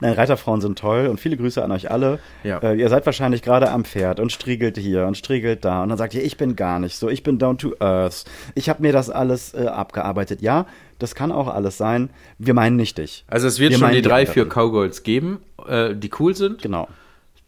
Nein, 0.00 0.14
Reiterfrauen 0.14 0.60
sind 0.60 0.78
toll 0.78 1.06
und 1.06 1.20
viele 1.20 1.36
Grüße 1.36 1.62
an 1.62 1.72
euch 1.72 1.90
alle. 1.90 2.18
Ja. 2.42 2.58
Äh, 2.58 2.76
ihr 2.76 2.88
seid 2.88 3.06
wahrscheinlich 3.06 3.42
gerade 3.42 3.70
am 3.70 3.84
Pferd 3.84 4.20
und 4.20 4.32
striegelt 4.32 4.76
hier 4.78 5.06
und 5.06 5.16
striegelt 5.16 5.64
da 5.64 5.82
und 5.82 5.88
dann 5.88 5.98
sagt 5.98 6.14
ihr, 6.14 6.22
ich 6.22 6.36
bin 6.36 6.56
gar 6.56 6.78
nicht 6.78 6.96
so, 6.96 7.08
ich 7.08 7.22
bin 7.22 7.38
down 7.38 7.58
to 7.58 7.74
earth. 7.80 8.24
Ich 8.54 8.68
habe 8.68 8.82
mir 8.82 8.92
das 8.92 9.10
alles 9.10 9.54
äh, 9.54 9.66
abgearbeitet. 9.66 10.42
Ja, 10.42 10.66
das 10.98 11.14
kann 11.14 11.32
auch 11.32 11.48
alles 11.48 11.78
sein. 11.78 12.10
Wir 12.38 12.54
meinen 12.54 12.76
nicht 12.76 12.98
dich. 12.98 13.24
Also 13.28 13.46
es 13.46 13.58
wird 13.58 13.72
Wir 13.72 13.78
schon 13.78 13.92
die 13.92 14.02
drei, 14.02 14.26
vier. 14.26 14.48
Cowgirls 14.48 15.02
geben, 15.02 15.40
äh, 15.66 15.94
die 15.94 16.10
cool 16.18 16.34
sind. 16.34 16.62
Genau. 16.62 16.88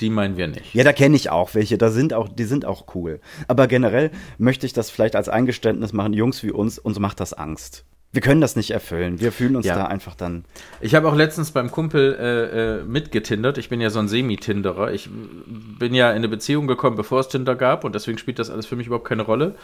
Die 0.01 0.11
meinen 0.11 0.37
wir 0.37 0.47
nicht. 0.47 0.75
Ja, 0.75 0.85
da 0.85 0.93
kenne 0.93 1.17
ich 1.17 1.31
auch 1.31 1.55
welche, 1.55 1.79
da 1.79 1.91
sind 1.91 2.13
auch, 2.13 2.29
die 2.29 2.45
sind 2.45 2.67
auch 2.67 2.95
cool. 2.95 3.21
Aber 3.49 3.67
generell 3.67 4.11
möchte 4.37 4.67
ich 4.67 4.75
das 4.75 4.91
vielleicht 4.91 5.17
als 5.17 5.29
Eingeständnis 5.29 5.93
machen, 5.95 6.13
Jungs 6.13 6.43
wie 6.43 6.51
uns, 6.51 6.79
uns 6.79 6.99
macht 6.99 7.19
das 7.21 7.33
Angst. 7.33 7.85
Wir 8.13 8.23
können 8.23 8.41
das 8.41 8.57
nicht 8.57 8.71
erfüllen. 8.71 9.21
Wir 9.21 9.31
fühlen 9.31 9.57
uns 9.57 9.67
Ja. 9.67 9.75
da 9.75 9.87
einfach 9.87 10.15
dann. 10.15 10.45
Ich 10.81 10.95
habe 10.95 11.07
auch 11.09 11.15
letztens 11.15 11.51
beim 11.51 11.71
Kumpel 11.71 12.15
äh, 12.19 12.79
äh, 12.79 12.83
mitgetindert. 12.85 13.59
Ich 13.59 13.69
bin 13.69 13.81
ja 13.81 13.91
so 13.91 13.99
ein 13.99 14.09
Semi-Tinderer. 14.09 14.93
Ich 14.93 15.11
bin 15.79 15.93
ja 15.93 16.11
in 16.11 16.17
eine 16.17 16.29
Beziehung 16.29 16.67
gekommen, 16.67 16.97
bevor 16.97 17.21
es 17.21 17.29
Tinder 17.29 17.55
gab 17.57 17.85
und 17.85 17.95
deswegen 17.95 18.17
spielt 18.17 18.39
das 18.39 18.49
alles 18.49 18.65
für 18.65 18.75
mich 18.77 18.87
überhaupt 18.87 19.07
keine 19.07 19.23
Rolle. 19.23 19.55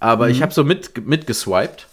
Aber 0.00 0.24
Mhm. 0.26 0.32
ich 0.32 0.42
habe 0.42 0.52
so 0.52 0.64
mit, 0.64 1.06
mitgeswiped. 1.06 1.86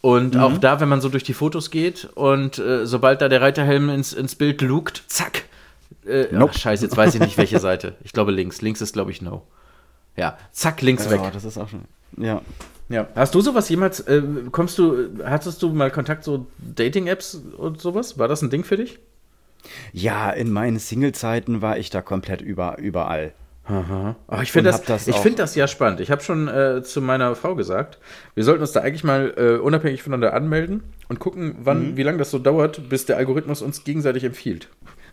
Und 0.00 0.36
auch 0.36 0.58
da, 0.58 0.80
wenn 0.80 0.88
man 0.90 1.00
so 1.00 1.08
durch 1.08 1.24
die 1.24 1.32
Fotos 1.32 1.70
geht 1.70 2.04
und 2.14 2.58
äh, 2.58 2.84
sobald 2.86 3.22
da 3.22 3.28
der 3.30 3.40
Reiterhelm 3.40 3.88
ins, 3.88 4.12
ins 4.12 4.34
Bild 4.34 4.60
lugt, 4.60 5.02
zack. 5.08 5.44
Äh, 6.06 6.26
Nope. 6.30 6.52
ach, 6.54 6.58
scheiße, 6.58 6.84
jetzt 6.84 6.96
weiß 6.96 7.14
ich 7.14 7.20
nicht, 7.22 7.38
welche 7.38 7.58
Seite. 7.58 7.94
Ich 8.04 8.12
glaube 8.12 8.30
links. 8.30 8.60
Links 8.60 8.82
ist, 8.82 8.92
glaube 8.92 9.10
ich, 9.12 9.22
no. 9.22 9.42
Ja, 10.14 10.36
zack, 10.52 10.82
links 10.82 11.08
weg. 11.08 11.20
Ja, 11.22 11.30
das 11.30 11.44
ist 11.44 11.56
auch 11.56 11.68
schon. 11.70 11.86
Ja. 12.18 12.42
Ja. 12.88 13.08
Hast 13.14 13.34
du 13.34 13.40
sowas 13.40 13.68
jemals, 13.68 14.00
äh, 14.00 14.22
kommst 14.52 14.78
du, 14.78 15.08
hattest 15.24 15.62
du 15.62 15.70
mal 15.70 15.90
Kontakt 15.90 16.22
so 16.24 16.46
Dating-Apps 16.58 17.40
und 17.56 17.80
sowas? 17.80 18.18
War 18.18 18.28
das 18.28 18.42
ein 18.42 18.50
Ding 18.50 18.64
für 18.64 18.76
dich? 18.76 18.98
Ja, 19.92 20.30
in 20.30 20.52
meinen 20.52 20.78
Single-Zeiten 20.78 21.62
war 21.62 21.78
ich 21.78 21.88
da 21.90 22.02
komplett 22.02 22.42
über, 22.42 22.78
überall. 22.78 23.32
Aha. 23.66 24.14
Oh, 24.28 24.40
ich 24.42 24.52
finde 24.52 24.70
das, 24.70 24.82
das 24.82 25.08
ich 25.08 25.16
find 25.16 25.38
das 25.38 25.54
ja 25.54 25.66
spannend. 25.66 26.00
Ich 26.00 26.10
habe 26.10 26.22
schon 26.22 26.48
äh, 26.48 26.82
zu 26.82 27.00
meiner 27.00 27.34
Frau 27.34 27.54
gesagt, 27.54 27.98
wir 28.34 28.44
sollten 28.44 28.60
uns 28.60 28.72
da 28.72 28.80
eigentlich 28.80 29.04
mal 29.04 29.32
äh, 29.38 29.56
unabhängig 29.58 30.02
voneinander 30.02 30.34
anmelden 30.34 30.82
und 31.08 31.18
gucken, 31.18 31.56
wann, 31.62 31.92
Mhm. 31.92 31.96
wie 31.96 32.02
lange 32.02 32.18
das 32.18 32.30
so 32.30 32.38
dauert, 32.38 32.90
bis 32.90 33.06
der 33.06 33.16
Algorithmus 33.16 33.62
uns 33.62 33.82
gegenseitig 33.84 34.24
empfiehlt. 34.24 34.68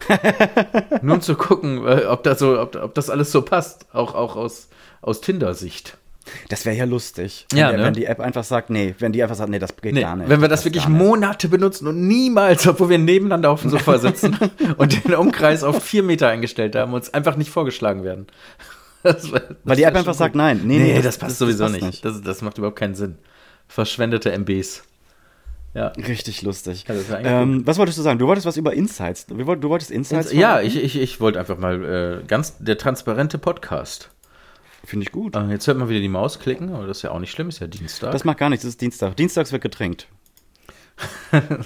Nur 1.01 1.15
um 1.15 1.21
zu 1.21 1.35
gucken, 1.35 1.87
äh, 1.87 2.05
ob, 2.07 2.23
das 2.23 2.39
so, 2.39 2.59
ob, 2.59 2.75
ob 2.75 2.93
das 2.93 3.09
alles 3.09 3.31
so 3.31 3.41
passt, 3.41 3.85
auch, 3.93 4.15
auch 4.15 4.35
aus, 4.35 4.67
aus 5.01 5.21
Tinder-Sicht. 5.21 5.97
Das 6.50 6.65
wäre 6.65 6.75
ja 6.75 6.85
lustig. 6.85 7.45
Ja, 7.53 7.67
wenn, 7.67 7.71
der, 7.71 7.77
ne? 7.79 7.85
wenn 7.85 7.93
die 7.93 8.05
App 8.05 8.19
einfach 8.19 8.43
sagt, 8.43 8.69
nee, 8.69 8.95
wenn 9.00 9.11
die 9.11 9.21
einfach 9.23 9.35
sagt, 9.35 9.50
nee, 9.50 9.59
das 9.59 9.75
geht 9.75 9.93
Nee, 9.93 10.01
gar 10.01 10.15
nicht. 10.15 10.29
wenn 10.29 10.41
wir 10.41 10.47
das 10.47 10.59
passt 10.61 10.65
wirklich 10.65 10.88
nicht. 10.88 10.97
Monate 10.97 11.47
benutzen 11.47 11.88
und 11.88 12.07
niemals, 12.07 12.67
obwohl 12.67 12.89
wir 12.89 12.97
nebeneinander 12.97 13.50
auf 13.50 13.61
dem 13.61 13.69
Sofa 13.71 13.97
sitzen 13.97 14.38
und 14.77 15.03
den 15.05 15.15
Umkreis 15.15 15.63
auf 15.63 15.83
vier 15.83 16.03
Meter 16.03 16.27
eingestellt 16.29 16.75
haben, 16.75 16.93
uns 16.93 17.13
einfach 17.13 17.35
nicht 17.35 17.50
vorgeschlagen 17.51 18.03
werden. 18.03 18.27
Das 19.03 19.23
das 19.31 19.41
Weil 19.63 19.75
die 19.77 19.81
App 19.83 19.95
einfach 19.95 20.11
gut. 20.11 20.19
sagt, 20.19 20.35
nein, 20.35 20.61
nee, 20.63 20.77
Nee, 20.77 20.93
nee, 20.93 21.01
das, 21.01 21.17
passt 21.17 21.39
sowieso 21.39 21.63
passt 21.65 21.81
nicht. 21.81 22.05
Das, 22.05 22.21
das 22.21 22.43
macht 22.43 22.59
überhaupt 22.59 22.77
keinen 22.77 22.93
Sinn. 22.93 23.17
Verschwendete 23.67 24.31
MBs. 24.31 24.83
Ja. 25.73 25.88
Richtig 25.88 26.41
lustig. 26.41 26.85
Ja, 26.88 26.93
das 26.93 27.11
eigentlich 27.11 27.31
ähm, 27.31 27.65
was 27.65 27.77
wolltest 27.77 27.97
du 27.97 28.01
sagen? 28.01 28.19
Du 28.19 28.27
wolltest 28.27 28.45
was 28.45 28.57
über 28.57 28.73
Insights. 28.73 29.25
Du 29.25 29.45
wolltest, 29.45 29.89
Insights? 29.89 30.31
Ja, 30.33 30.50
verraten? 30.50 30.67
ich, 30.67 30.83
ich, 30.83 31.00
ich 31.00 31.19
wollte 31.19 31.39
einfach 31.39 31.57
mal 31.57 32.21
äh, 32.21 32.27
ganz 32.27 32.57
der 32.59 32.77
transparente 32.77 33.38
Podcast. 33.38 34.09
Finde 34.83 35.05
ich 35.05 35.11
gut. 35.11 35.35
Äh, 35.35 35.47
jetzt 35.50 35.67
hört 35.67 35.77
man 35.77 35.89
wieder 35.89 36.00
die 36.00 36.09
Maus 36.09 36.39
klicken, 36.39 36.73
aber 36.73 36.88
das 36.88 36.97
ist 36.97 37.03
ja 37.03 37.11
auch 37.11 37.19
nicht 37.19 37.31
schlimm, 37.31 37.50
ist 37.50 37.59
ja 37.59 37.67
Dienstag. 37.67 38.11
Das 38.11 38.23
macht 38.23 38.38
gar 38.39 38.50
nichts, 38.50 38.63
es 38.65 38.69
ist 38.71 38.81
Dienstag. 38.81 39.15
Dienstags 39.15 39.51
wird 39.51 39.61
getränkt. 39.61 40.07
haben 41.31 41.65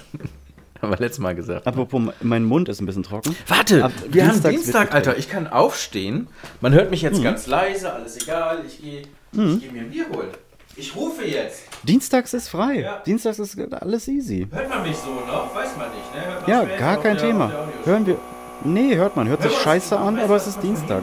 wir 0.80 0.96
letztes 0.98 1.18
Mal 1.18 1.34
gesagt. 1.34 1.66
Apropos, 1.66 2.02
mein 2.20 2.44
Mund 2.44 2.68
ist 2.68 2.80
ein 2.80 2.86
bisschen 2.86 3.02
trocken. 3.02 3.34
Warte, 3.48 3.84
Ab 3.84 3.92
wir 4.10 4.22
haben 4.22 4.30
Dienstags 4.32 4.54
wird 4.54 4.64
Dienstag. 4.64 4.94
Alter. 4.94 5.16
Ich 5.18 5.28
kann 5.28 5.46
aufstehen. 5.46 6.28
Man 6.60 6.72
hört 6.74 6.90
mich 6.90 7.02
jetzt 7.02 7.22
ganz 7.22 7.46
leise, 7.46 7.92
alles 7.92 8.20
egal. 8.22 8.62
Ich 8.66 8.80
gehe 8.80 9.00
ich 9.00 9.60
geh 9.60 9.70
mir 9.70 9.82
ein 9.82 9.90
Bier 9.90 10.06
holen. 10.14 10.28
Ich 10.76 10.94
rufe 10.94 11.24
jetzt. 11.24 11.62
Dienstags 11.84 12.34
ist 12.34 12.48
frei. 12.48 12.80
Ja. 12.80 12.98
Dienstags 13.06 13.38
ist 13.38 13.58
alles 13.72 14.08
easy. 14.08 14.46
Hört 14.50 14.68
man 14.68 14.82
mich 14.82 14.96
so 14.96 15.08
noch? 15.26 15.54
Weiß 15.54 15.74
man 15.76 15.88
nicht, 15.90 16.14
ne? 16.14 16.20
Hört 16.26 16.46
man 16.48 16.50
Ja, 16.70 16.76
gar 16.78 17.02
kein 17.02 17.16
der- 17.16 17.26
Thema. 17.26 17.68
Hören 17.84 18.06
wir. 18.06 18.18
Nee, 18.62 18.94
hört 18.96 19.16
man. 19.16 19.26
Hört 19.26 19.42
sich 19.42 19.52
scheiße 19.56 19.98
an, 19.98 20.18
aber 20.18 20.36
es 20.36 20.46
ist 20.46 20.62
Dienstag. 20.62 21.02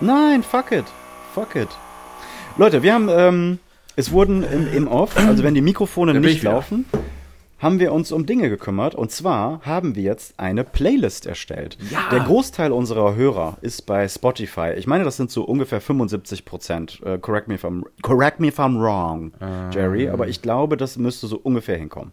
Nein, 0.00 0.42
fuck 0.42 0.72
it. 0.72 0.84
Fuck 1.34 1.56
it. 1.56 1.68
Leute, 2.56 2.82
wir 2.82 2.94
haben, 2.94 3.08
ähm, 3.10 3.58
es 3.96 4.12
wurden 4.12 4.42
im, 4.42 4.72
im 4.72 4.88
Off, 4.88 5.16
also 5.16 5.42
wenn 5.42 5.54
die 5.54 5.60
Mikrofone 5.60 6.14
nicht 6.20 6.42
laufen, 6.42 6.84
haben 7.58 7.80
wir 7.80 7.92
uns 7.92 8.12
um 8.12 8.26
Dinge 8.26 8.50
gekümmert. 8.50 8.94
Und 8.94 9.10
zwar 9.10 9.60
haben 9.62 9.96
wir 9.96 10.02
jetzt 10.02 10.38
eine 10.38 10.64
Playlist 10.64 11.26
erstellt. 11.26 11.78
Ja. 11.90 12.10
Der 12.10 12.20
Großteil 12.20 12.72
unserer 12.72 13.14
Hörer 13.14 13.56
ist 13.62 13.86
bei 13.86 14.06
Spotify. 14.06 14.74
Ich 14.76 14.86
meine, 14.86 15.04
das 15.04 15.16
sind 15.16 15.30
so 15.30 15.44
ungefähr 15.44 15.80
75 15.80 16.44
Prozent. 16.44 17.00
Äh, 17.04 17.18
correct, 17.18 17.48
me 17.48 17.54
if 17.54 17.64
I'm, 17.64 17.82
correct 18.02 18.38
me 18.38 18.48
if 18.48 18.58
I'm 18.58 18.78
wrong, 18.80 19.32
Jerry. 19.72 20.08
Aber 20.08 20.28
ich 20.28 20.42
glaube, 20.42 20.76
das 20.76 20.98
müsste 20.98 21.26
so 21.26 21.38
ungefähr 21.42 21.78
hinkommen. 21.78 22.12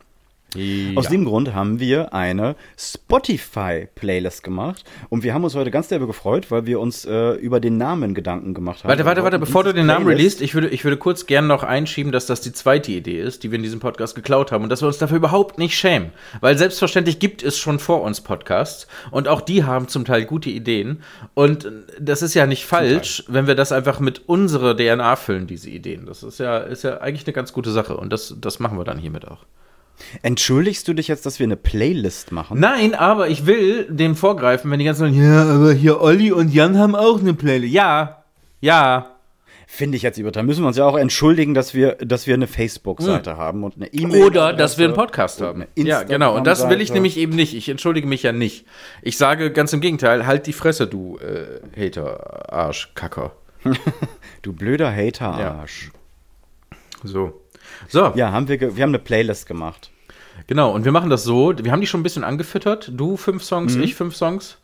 Ja. 0.56 0.98
Aus 0.98 1.08
dem 1.08 1.24
Grund 1.24 1.54
haben 1.54 1.80
wir 1.80 2.14
eine 2.14 2.56
Spotify-Playlist 2.78 4.44
gemacht 4.44 4.84
und 5.10 5.24
wir 5.24 5.34
haben 5.34 5.44
uns 5.44 5.56
heute 5.56 5.72
ganz 5.72 5.88
derbe 5.88 6.08
gefreut, 6.08 6.52
weil 6.52 6.66
wir 6.66 6.80
uns 6.80 7.06
äh, 7.06 7.32
über 7.36 7.60
den 7.62 7.78
Namen 7.78 8.14
Gedanken 8.14 8.54
gemacht 8.54 8.84
haben. 8.84 8.90
Warte, 8.90 9.06
warte, 9.06 9.24
warte, 9.24 9.40
bevor 9.40 9.64
du 9.64 9.74
den 9.74 9.86
Namen 9.86 10.06
releast, 10.08 10.42
ich 10.42 10.54
würde, 10.54 10.68
ich 10.70 10.84
würde 10.84 10.98
kurz 10.98 11.26
gern 11.26 11.48
noch 11.48 11.64
einschieben, 11.64 12.12
dass 12.12 12.26
das 12.26 12.42
die 12.42 12.52
zweite 12.52 12.92
Idee 12.92 13.22
ist, 13.22 13.44
die 13.44 13.52
wir 13.52 13.58
in 13.58 13.64
diesem 13.64 13.80
Podcast 13.80 14.14
geklaut 14.16 14.52
haben 14.52 14.64
und 14.64 14.70
dass 14.70 14.82
wir 14.82 14.88
uns 14.88 14.98
dafür 14.98 15.18
überhaupt 15.18 15.58
nicht 15.58 15.78
schämen. 15.78 16.12
Weil 16.42 16.58
selbstverständlich 16.58 17.20
gibt 17.20 17.44
es 17.44 17.58
schon 17.58 17.80
vor 17.80 18.02
uns 18.02 18.20
Podcasts 18.20 18.88
und 19.10 19.30
auch 19.30 19.42
die 19.42 19.64
haben 19.64 19.88
zum 19.88 20.04
Teil 20.04 20.26
gute 20.26 20.50
Ideen 20.50 21.02
und 21.34 21.72
das 22.00 22.22
ist 22.22 22.34
ja 22.34 22.46
nicht 22.46 22.66
falsch, 22.66 23.24
wenn 23.28 23.48
wir 23.48 23.56
das 23.56 23.72
einfach 23.72 24.00
mit 24.02 24.28
unserer 24.28 24.76
DNA 24.76 25.16
füllen, 25.16 25.48
diese 25.48 25.70
Ideen. 25.70 26.06
Das 26.06 26.24
ist 26.24 26.40
ja, 26.40 26.58
ist 26.58 26.84
ja 26.84 26.98
eigentlich 26.98 27.26
eine 27.26 27.34
ganz 27.34 27.54
gute 27.54 27.72
Sache 27.72 27.96
und 27.96 28.12
das, 28.12 28.36
das 28.40 28.60
machen 28.60 28.78
wir 28.78 28.84
dann 28.84 28.98
hiermit 28.98 29.28
auch. 29.28 29.46
Entschuldigst 30.22 30.88
du 30.88 30.94
dich 30.94 31.08
jetzt, 31.08 31.26
dass 31.26 31.40
wir 31.40 31.46
eine 31.46 31.58
Playlist 31.58 32.32
machen? 32.32 32.60
Nein, 32.60 32.96
aber 32.96 33.30
ich 33.30 33.46
will 33.46 33.86
dem 33.90 34.16
vorgreifen, 34.16 34.70
wenn 34.72 34.80
die 34.80 34.86
ganzen 34.86 35.14
ja, 35.14 35.44
aber 35.44 35.74
hier 35.74 36.02
Olli 36.02 36.32
und 36.32 36.54
Jan 36.54 36.78
haben 36.78 36.96
auch 36.96 37.20
eine 37.20 37.34
Playlist. 37.34 37.74
Ja, 37.74 38.24
ja. 38.60 39.08
Finde 39.74 39.96
ich 39.96 40.04
jetzt 40.04 40.18
übertrieben. 40.18 40.48
Müssen 40.48 40.64
wir 40.64 40.68
uns 40.68 40.76
ja 40.76 40.86
auch 40.86 40.98
entschuldigen, 40.98 41.54
dass 41.54 41.74
wir, 41.74 41.94
dass 41.96 42.28
wir 42.28 42.34
eine 42.34 42.48
Facebook-Seite 42.48 43.38
haben 43.38 43.64
und 43.64 43.78
eine 43.78 43.88
E-Mail. 43.88 44.24
Oder 44.24 44.52
dass 44.52 44.78
wir 44.78 44.84
einen 44.84 44.96
Podcast 44.96 45.40
haben. 45.40 45.66
Ja, 45.78 46.04
genau. 46.04 46.36
Und 46.36 46.46
das 46.46 46.68
will 46.68 46.82
ich 46.82 46.94
nämlich 46.94 47.16
eben 47.16 47.34
nicht. 47.38 47.54
Ich 47.54 47.70
entschuldige 47.70 48.06
mich 48.06 48.22
ja 48.22 48.34
nicht. 48.34 48.66
Ich 49.02 49.18
sage 49.18 49.50
ganz 49.50 49.72
im 49.72 49.80
Gegenteil, 49.80 50.28
halt 50.28 50.46
die 50.46 50.52
Fresse, 50.52 50.88
du 50.88 51.18
äh, 51.20 51.86
Hater, 51.88 52.52
Arsch, 52.52 52.92
Kacker. 52.96 53.32
Du 54.42 54.54
blöder 54.54 54.94
Hater-Arsch. 54.94 55.92
So. 57.04 57.41
So, 57.88 58.12
Ja, 58.16 58.32
haben 58.32 58.48
wir, 58.48 58.60
wir 58.60 58.84
haben 58.84 58.90
eine 58.92 59.00
Playlist 59.00 59.46
gemacht. 59.48 59.90
genau. 60.48 60.72
Und 60.72 60.86
wir 60.86 60.92
machen 60.92 61.10
das 61.10 61.24
so. 61.24 61.54
Wir 61.58 61.72
haben 61.72 61.82
die 61.82 61.88
schon 61.88 62.00
ein 62.02 62.04
bisschen 62.04 62.24
angefüttert. 62.24 62.92
Du 62.96 63.18
fünf 63.18 63.44
Songs, 63.44 63.76
ich 63.76 63.96
fünf 63.96 64.16
Songs. 64.16 64.58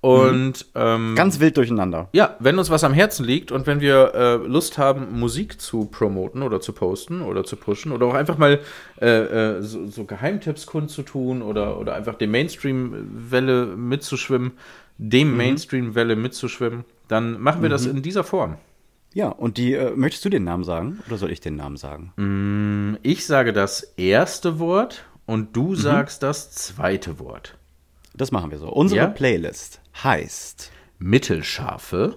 Und 0.00 0.66
ähm, 0.74 1.14
Ganz 1.16 1.40
wild 1.40 1.56
durcheinander. 1.56 2.10
Ja, 2.12 2.36
wenn 2.38 2.58
uns 2.58 2.68
was 2.68 2.84
am 2.84 2.92
Herzen 2.92 3.24
liegt 3.24 3.50
und 3.50 3.66
wenn 3.66 3.80
wir 3.80 4.12
äh, 4.14 4.34
Lust 4.46 4.76
haben, 4.76 5.18
Musik 5.18 5.58
zu 5.62 5.86
promoten 5.86 6.42
oder 6.42 6.60
zu 6.60 6.74
posten 6.74 7.22
oder 7.22 7.42
zu 7.42 7.56
pushen 7.56 7.90
oder 7.90 8.04
auch 8.04 8.12
einfach 8.12 8.36
mal 8.36 8.60
äh, 9.00 9.06
äh, 9.08 9.62
so, 9.62 9.86
so 9.86 10.04
Geheimtipps 10.04 10.66
kundzutun 10.66 11.40
oder, 11.40 11.78
oder 11.78 11.94
einfach 11.94 12.16
der 12.16 12.28
Mainstream-Welle 12.28 13.64
mitzuschwimmen, 13.64 14.52
dem 14.98 15.38
Mainstream-Welle 15.38 16.16
mitzuschwimmen, 16.16 16.84
dann 17.08 17.40
machen 17.40 17.62
wir 17.62 17.70
das 17.70 17.86
in 17.86 18.02
dieser 18.02 18.24
Form. 18.24 18.58
Ja, 19.14 19.28
und 19.28 19.56
die, 19.58 19.72
äh, 19.74 19.92
möchtest 19.94 20.24
du 20.24 20.28
den 20.28 20.44
Namen 20.44 20.64
sagen 20.64 21.00
oder 21.06 21.16
soll 21.16 21.30
ich 21.30 21.40
den 21.40 21.54
Namen 21.56 21.76
sagen? 21.76 22.98
Ich 23.02 23.24
sage 23.26 23.52
das 23.52 23.82
erste 23.96 24.58
Wort 24.58 25.04
und 25.24 25.56
du 25.56 25.74
sagst 25.76 26.22
das 26.22 26.50
zweite 26.50 27.18
Wort. 27.20 27.56
Das 28.14 28.32
machen 28.32 28.50
wir 28.50 28.58
so. 28.58 28.68
Unsere 28.68 29.00
Ja? 29.02 29.06
Playlist 29.06 29.80
heißt 30.02 30.70
Mittelscharfe. 30.98 32.16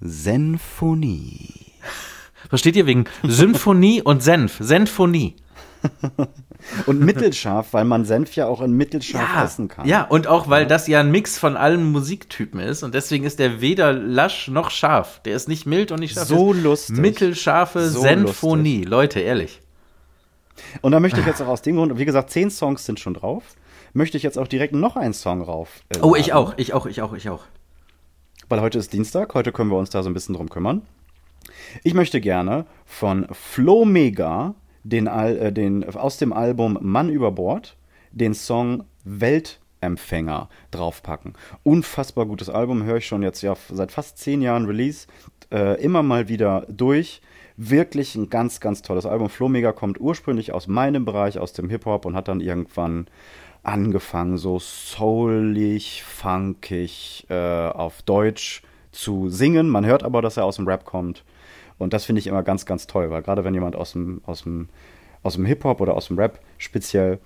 Senfonie. 0.00 1.72
Versteht 2.48 2.76
ihr 2.76 2.86
wegen 2.86 3.04
Symphonie 3.24 4.02
und 4.02 4.22
Senf? 4.22 4.56
Senfonie. 4.60 5.36
Und 6.86 7.00
mittelscharf, 7.00 7.72
weil 7.72 7.84
man 7.84 8.04
Senf 8.04 8.34
ja 8.34 8.46
auch 8.46 8.60
in 8.60 8.72
mittelscharf 8.72 9.44
essen 9.44 9.68
kann. 9.68 9.86
Ja, 9.86 10.02
und 10.04 10.26
auch 10.26 10.48
weil 10.48 10.66
das 10.66 10.86
ja 10.88 11.00
ein 11.00 11.10
Mix 11.10 11.38
von 11.38 11.56
allen 11.56 11.84
Musiktypen 11.92 12.60
ist 12.60 12.82
und 12.82 12.94
deswegen 12.94 13.24
ist 13.24 13.38
der 13.38 13.60
weder 13.60 13.92
lasch 13.92 14.48
noch 14.48 14.70
scharf. 14.70 15.20
Der 15.24 15.36
ist 15.36 15.48
nicht 15.48 15.66
mild 15.66 15.92
und 15.92 16.00
nicht 16.00 16.14
scharf. 16.14 16.28
So 16.28 16.52
lustig. 16.52 16.96
Mittelscharfe 16.96 17.88
So 17.88 18.00
Senfonie. 18.00 18.82
Leute, 18.84 19.20
ehrlich. 19.20 19.60
Und 20.80 20.92
da 20.92 21.00
möchte 21.00 21.20
ich 21.20 21.26
jetzt 21.26 21.42
auch 21.42 21.48
aus 21.48 21.62
dem 21.62 21.76
Grund, 21.76 21.98
wie 21.98 22.04
gesagt, 22.04 22.30
zehn 22.30 22.50
Songs 22.50 22.84
sind 22.86 22.98
schon 22.98 23.14
drauf, 23.14 23.44
möchte 23.92 24.16
ich 24.16 24.22
jetzt 24.22 24.38
auch 24.38 24.48
direkt 24.48 24.74
noch 24.74 24.96
einen 24.96 25.14
Song 25.14 25.42
rauf. 25.42 25.68
äh, 25.90 25.98
Oh, 26.00 26.14
ich 26.14 26.32
auch, 26.32 26.54
ich 26.56 26.72
auch, 26.72 26.86
ich 26.86 27.02
auch, 27.02 27.12
ich 27.12 27.28
auch. 27.28 27.44
Weil 28.48 28.60
heute 28.60 28.78
ist 28.78 28.92
Dienstag, 28.92 29.34
heute 29.34 29.52
können 29.52 29.70
wir 29.70 29.76
uns 29.76 29.90
da 29.90 30.02
so 30.02 30.10
ein 30.10 30.14
bisschen 30.14 30.34
drum 30.34 30.48
kümmern. 30.48 30.82
Ich 31.84 31.94
möchte 31.94 32.20
gerne 32.20 32.64
von 32.84 33.26
Flo 33.32 33.84
Mega 33.84 34.54
den, 34.88 35.08
Al 35.08 35.36
äh, 35.36 35.52
den, 35.52 35.84
aus 35.84 36.18
dem 36.18 36.32
Album 36.32 36.78
Mann 36.80 37.10
über 37.10 37.32
Bord 37.32 37.76
den 38.12 38.34
Song 38.34 38.84
Weltempfänger 39.04 40.48
draufpacken. 40.70 41.34
Unfassbar 41.62 42.26
gutes 42.26 42.48
Album, 42.48 42.84
höre 42.84 42.96
ich 42.96 43.06
schon 43.06 43.22
jetzt 43.22 43.42
ja 43.42 43.54
seit 43.70 43.92
fast 43.92 44.18
zehn 44.18 44.40
Jahren 44.42 44.66
Release, 44.66 45.06
äh, 45.52 45.80
immer 45.82 46.02
mal 46.02 46.28
wieder 46.28 46.66
durch. 46.68 47.20
Wirklich 47.58 48.14
ein 48.14 48.28
ganz, 48.28 48.60
ganz 48.60 48.82
tolles 48.82 49.06
Album. 49.06 49.30
Flo 49.30 49.48
Mega 49.48 49.72
kommt 49.72 50.00
ursprünglich 50.00 50.52
aus 50.52 50.66
meinem 50.66 51.04
Bereich, 51.04 51.38
aus 51.38 51.52
dem 51.52 51.70
Hip-Hop 51.70 52.04
und 52.04 52.14
hat 52.14 52.28
dann 52.28 52.40
irgendwann 52.40 53.06
angefangen, 53.62 54.36
so 54.38 54.58
soulig, 54.58 56.02
funkig 56.04 57.26
äh, 57.28 57.68
auf 57.68 58.02
Deutsch 58.02 58.62
zu 58.92 59.28
singen. 59.28 59.68
Man 59.68 59.86
hört 59.86 60.02
aber, 60.04 60.22
dass 60.22 60.36
er 60.36 60.44
aus 60.44 60.56
dem 60.56 60.68
Rap 60.68 60.84
kommt. 60.84 61.24
Und 61.78 61.92
das 61.92 62.04
finde 62.04 62.20
ich 62.20 62.26
immer 62.26 62.42
ganz, 62.42 62.66
ganz 62.66 62.86
toll, 62.86 63.10
weil 63.10 63.22
gerade 63.22 63.44
wenn 63.44 63.54
jemand 63.54 63.76
aus 63.76 63.92
dem, 63.92 64.20
aus 64.24 64.42
dem, 64.42 64.68
aus 65.22 65.34
dem 65.34 65.44
Hip-Hop 65.44 65.80
oder 65.80 65.94
aus 65.94 66.08
dem 66.08 66.18
Rap 66.18 66.40
speziell 66.58 67.18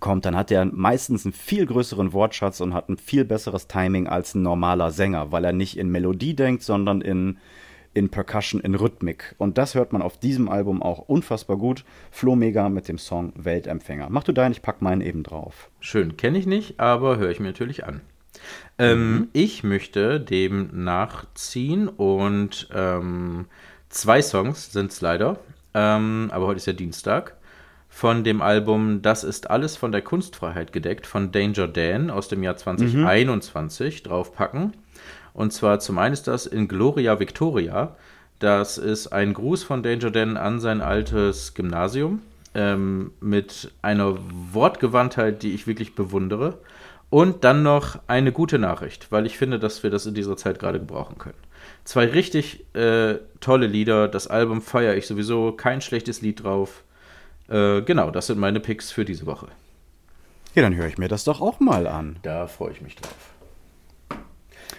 kommt, 0.00 0.24
dann 0.24 0.36
hat 0.36 0.50
er 0.50 0.64
meistens 0.64 1.26
einen 1.26 1.34
viel 1.34 1.66
größeren 1.66 2.12
Wortschatz 2.12 2.60
und 2.60 2.72
hat 2.72 2.88
ein 2.88 2.96
viel 2.96 3.24
besseres 3.24 3.66
Timing 3.66 4.06
als 4.06 4.34
ein 4.34 4.42
normaler 4.42 4.90
Sänger, 4.90 5.32
weil 5.32 5.44
er 5.44 5.52
nicht 5.52 5.76
in 5.76 5.90
Melodie 5.90 6.34
denkt, 6.34 6.62
sondern 6.62 7.02
in, 7.02 7.36
in 7.92 8.08
Percussion, 8.08 8.60
in 8.62 8.74
Rhythmik. 8.74 9.34
Und 9.36 9.58
das 9.58 9.74
hört 9.74 9.92
man 9.92 10.00
auf 10.00 10.18
diesem 10.18 10.48
Album 10.48 10.82
auch 10.82 11.00
unfassbar 11.00 11.58
gut. 11.58 11.84
Flo 12.10 12.34
Mega 12.36 12.70
mit 12.70 12.88
dem 12.88 12.96
Song 12.98 13.32
Weltempfänger. 13.36 14.08
Mach 14.08 14.24
du 14.24 14.32
deinen, 14.32 14.52
ich 14.52 14.62
pack 14.62 14.80
meinen 14.80 15.02
eben 15.02 15.22
drauf. 15.22 15.70
Schön, 15.80 16.16
kenne 16.16 16.38
ich 16.38 16.46
nicht, 16.46 16.80
aber 16.80 17.18
höre 17.18 17.30
ich 17.30 17.40
mir 17.40 17.48
natürlich 17.48 17.84
an. 17.84 18.00
Ähm, 18.78 19.28
Ich 19.34 19.62
möchte 19.62 20.20
dem 20.20 20.84
nachziehen 20.84 21.88
und 21.88 22.68
ähm, 22.74 23.46
zwei 23.92 24.20
Songs 24.22 24.72
sind 24.72 24.90
es 24.90 25.00
leider, 25.00 25.38
ähm, 25.74 26.30
aber 26.32 26.46
heute 26.46 26.56
ist 26.56 26.66
ja 26.66 26.72
Dienstag, 26.72 27.34
von 27.88 28.24
dem 28.24 28.40
Album 28.40 29.02
Das 29.02 29.22
ist 29.22 29.50
alles 29.50 29.76
von 29.76 29.92
der 29.92 30.02
Kunstfreiheit 30.02 30.72
gedeckt 30.72 31.06
von 31.06 31.30
Danger 31.30 31.68
Dan 31.68 32.10
aus 32.10 32.28
dem 32.28 32.42
Jahr 32.42 32.56
2021 32.56 34.02
draufpacken. 34.02 34.72
Und 35.34 35.52
zwar 35.52 35.78
zum 35.78 35.98
einen 35.98 36.14
ist 36.14 36.26
das 36.26 36.46
in 36.46 36.68
Gloria 36.68 37.20
Victoria. 37.20 37.94
Das 38.38 38.78
ist 38.78 39.08
ein 39.08 39.34
Gruß 39.34 39.62
von 39.62 39.82
Danger 39.82 40.10
Dan 40.10 40.36
an 40.36 40.58
sein 40.58 40.80
altes 40.80 41.54
Gymnasium 41.54 42.22
ähm, 42.54 43.12
mit 43.20 43.70
einer 43.82 44.16
Wortgewandtheit, 44.52 45.42
die 45.42 45.52
ich 45.52 45.66
wirklich 45.66 45.94
bewundere. 45.94 46.58
Und 47.10 47.44
dann 47.44 47.62
noch 47.62 47.98
eine 48.06 48.32
gute 48.32 48.58
Nachricht, 48.58 49.12
weil 49.12 49.26
ich 49.26 49.36
finde, 49.36 49.58
dass 49.58 49.82
wir 49.82 49.90
das 49.90 50.06
in 50.06 50.14
dieser 50.14 50.38
Zeit 50.38 50.58
gerade 50.58 50.78
gebrauchen 50.78 51.18
können. 51.18 51.36
Zwei 51.84 52.06
richtig 52.06 52.64
äh, 52.74 53.16
tolle 53.40 53.66
Lieder. 53.66 54.08
Das 54.08 54.26
Album 54.28 54.62
feiere 54.62 54.96
ich 54.96 55.06
sowieso. 55.06 55.52
Kein 55.52 55.80
schlechtes 55.80 56.22
Lied 56.22 56.42
drauf. 56.44 56.84
Äh, 57.48 57.82
genau, 57.82 58.10
das 58.10 58.28
sind 58.28 58.38
meine 58.38 58.60
Picks 58.60 58.90
für 58.90 59.04
diese 59.04 59.26
Woche. 59.26 59.48
Ja, 60.54 60.62
dann 60.62 60.76
höre 60.76 60.86
ich 60.86 60.98
mir 60.98 61.08
das 61.08 61.24
doch 61.24 61.40
auch 61.40 61.60
mal 61.60 61.86
an. 61.86 62.18
Da 62.22 62.46
freue 62.46 62.72
ich 62.72 62.80
mich 62.82 62.96
drauf. 62.96 63.14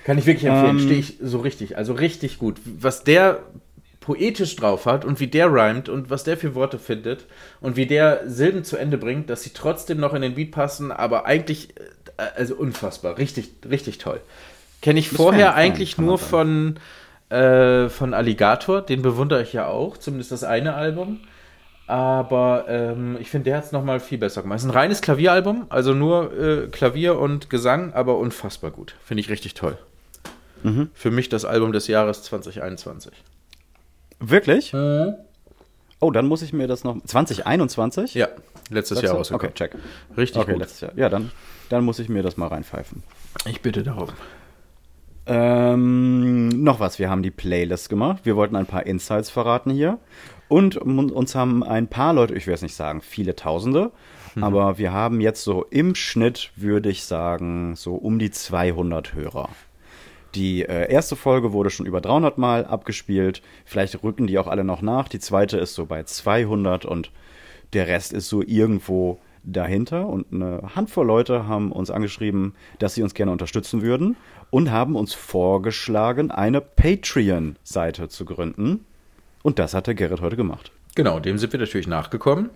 Kann 0.04 0.18
ich 0.18 0.26
wirklich 0.26 0.46
empfehlen. 0.46 0.78
Ähm, 0.78 0.80
Stehe 0.80 1.00
ich 1.00 1.18
so 1.22 1.40
richtig, 1.40 1.78
also 1.78 1.94
richtig 1.94 2.38
gut. 2.38 2.60
Was 2.66 3.04
der 3.04 3.44
poetisch 4.00 4.56
drauf 4.58 4.86
hat 4.86 5.06
und 5.06 5.20
wie 5.22 5.28
der 5.28 5.52
rhymt 5.52 5.88
und 5.88 6.10
was 6.10 6.26
der 6.26 6.36
für 6.38 6.56
Worte 6.56 6.78
findet 6.78 7.26
und 7.62 7.78
wie 7.78 7.86
der 7.86 8.30
Silben 8.30 8.66
zu 8.66 8.76
Ende 8.76 8.98
bringt, 8.98 9.30
dass 9.30 9.44
sie 9.44 9.52
trotzdem 9.52 10.00
noch 10.00 10.14
in 10.14 10.22
den 10.22 10.36
Beat 10.36 10.52
passen, 10.52 10.92
aber 10.92 11.26
eigentlich, 11.26 11.70
äh, 12.18 12.24
also 12.36 12.56
unfassbar, 12.56 13.18
richtig, 13.18 13.52
richtig 13.70 14.00
toll. 14.00 14.20
Kenne 14.84 15.00
ich 15.00 15.10
vorher 15.10 15.56
eigentlich 15.56 15.98
nur 15.98 16.20
von, 16.20 16.75
äh, 17.30 17.88
von 17.88 18.13
Alligator, 18.13 18.82
den 18.82 19.02
bewundere 19.02 19.42
ich 19.42 19.54
ja 19.54 19.68
auch, 19.68 19.98
zumindest 19.98 20.34
das 20.34 20.44
eine 20.44 20.74
Album. 20.75 21.22
Aber 21.88 22.66
ähm, 22.68 23.18
ich 23.20 23.30
finde, 23.30 23.46
der 23.46 23.58
hat 23.58 23.63
es 23.66 23.72
nochmal 23.72 24.02
viel 24.02 24.18
besser 24.18 24.42
gemacht. 24.42 24.58
Es 24.58 24.63
ist 24.63 24.70
ein 24.70 24.74
reines 24.74 25.02
Klavieralbum, 25.02 25.68
also 25.70 25.94
nur 25.94 26.34
äh, 26.38 26.68
Klavier 26.68 27.18
und 27.18 27.50
Gesang, 27.50 27.94
aber 27.94 28.18
unfassbar 28.18 28.72
gut. 28.72 28.96
Finde 29.06 29.22
ich 29.22 29.30
richtig 29.30 29.54
toll. 29.54 29.78
Für 30.94 31.12
mich 31.12 31.28
das 31.28 31.44
Album 31.44 31.74
des 31.74 31.88
Jahres 31.88 32.24
2021. 32.24 33.12
Wirklich? 34.20 34.74
Oh, 36.00 36.12
dann 36.12 36.25
muss 36.25 36.42
ich 36.42 36.54
mir 36.54 36.68
das 36.68 36.84
noch. 36.84 36.98
2021? 37.04 38.13
Ja, 38.13 38.28
letztes 38.70 39.02
Jahr 39.02 39.13
rausgekommen. 39.13 39.48
Okay, 39.52 39.70
check. 39.72 39.75
Richtig 40.18 40.42
Okay, 40.42 40.52
gut. 40.54 40.62
letztes 40.62 40.82
Jahr. 40.82 40.92
Ja, 40.96 41.10
dann, 41.10 41.32
dann 41.70 41.84
muss 41.86 42.00
ich 42.00 42.10
mir 42.10 42.24
das 42.24 42.38
mal 42.38 42.48
reinpfeifen. 42.48 43.04
Ich 43.46 43.62
bitte 43.62 43.84
darum. 43.84 44.10
Ähm, 45.25 46.50
noch 46.50 46.80
was, 46.80 47.00
wir 47.00 47.10
haben 47.10 47.24
die 47.24 47.32
Playlist 47.32 47.89
gemacht. 47.89 48.22
Wir 48.24 48.36
wollten 48.36 48.56
ein 48.56 48.65
paar 48.65 48.86
Insights 48.86 49.30
verraten 49.30 49.72
hier. 49.72 50.00
Und 50.50 50.77
uns 50.77 51.34
haben 51.34 51.63
ein 51.63 51.88
paar 51.88 52.13
Leute, 52.13 52.36
ich 52.36 52.46
will 52.46 52.53
es 52.53 52.62
nicht 52.62 52.75
sagen, 52.75 53.01
viele 53.01 53.36
Tausende, 53.36 53.92
aber 54.39 54.77
wir 54.77 54.92
haben 54.92 55.22
jetzt 55.22 55.44
so 55.44 55.65
im 55.70 55.96
Schnitt, 55.96 56.51
würde 56.56 56.89
ich 56.89 57.03
sagen, 57.03 57.75
so 57.75 57.96
um 57.96 58.20
die 58.20 58.30
200 58.30 59.13
Hörer. 59.13 59.50
Die 60.36 60.63
äh, 60.63 60.92
erste 60.92 61.15
Folge 61.15 61.53
wurde 61.53 61.70
schon 61.70 61.86
über 61.86 62.01
300 62.01 62.38
Mal 62.38 62.65
abgespielt. 62.65 63.42
Vielleicht 63.65 64.03
rücken 64.03 64.27
die 64.27 64.38
auch 64.39 64.48
alle 64.48 64.63
noch 64.63 64.82
nach. 64.82 65.08
Die 65.08 65.20
zweite 65.20 65.58
ist 65.58 65.75
so 65.75 65.86
bei 65.86 66.03
200 66.03 66.86
und 66.86 67.12
der 67.74 67.88
Rest 67.88 68.13
ist 68.13 68.30
so 68.30 68.42
irgendwo 68.42 69.20
dahinter. 69.44 70.08
Und 70.08 70.25
eine 70.32 70.75
Handvoll 70.75 71.06
Leute 71.06 71.48
haben 71.48 71.72
uns 71.72 71.92
angeschrieben, 71.92 72.56
dass 72.80 72.96
sie 72.96 73.03
uns 73.03 73.13
gerne 73.13 73.32
unterstützen 73.32 73.82
würden 73.84 74.15
und 74.53 74.69
haben 74.69 74.95
uns 74.95 75.15
vorgeschlagen, 75.15 76.29
eine 76.29 76.62
Patreon-Seite 76.62 78.07
zu 78.07 78.24
gründen. 78.24 78.86
Und 79.41 79.57
das 79.57 79.74
hat 79.74 79.88
der 79.88 79.95
Gerrit 79.95 80.22
heute 80.22 80.36
gemacht. 80.36 80.72
Genau, 80.93 81.19
dem 81.19 81.39
sind 81.39 81.53
wir 81.53 81.60
natürlich 81.60 81.88
nachgekommen. 81.88 82.51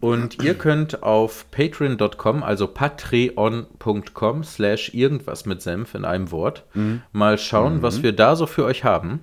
Und 0.00 0.42
ihr 0.42 0.52
könnt 0.52 1.02
auf 1.02 1.46
patreon.com, 1.50 2.42
also 2.42 2.66
patreon.com 2.66 4.44
slash 4.44 4.92
irgendwas 4.92 5.46
mit 5.46 5.62
Senf 5.62 5.94
in 5.94 6.04
einem 6.04 6.30
Wort, 6.30 6.64
mal 7.12 7.38
schauen, 7.38 7.80
was 7.80 8.02
wir 8.02 8.12
da 8.12 8.36
so 8.36 8.44
für 8.44 8.66
euch 8.66 8.84
haben. 8.84 9.20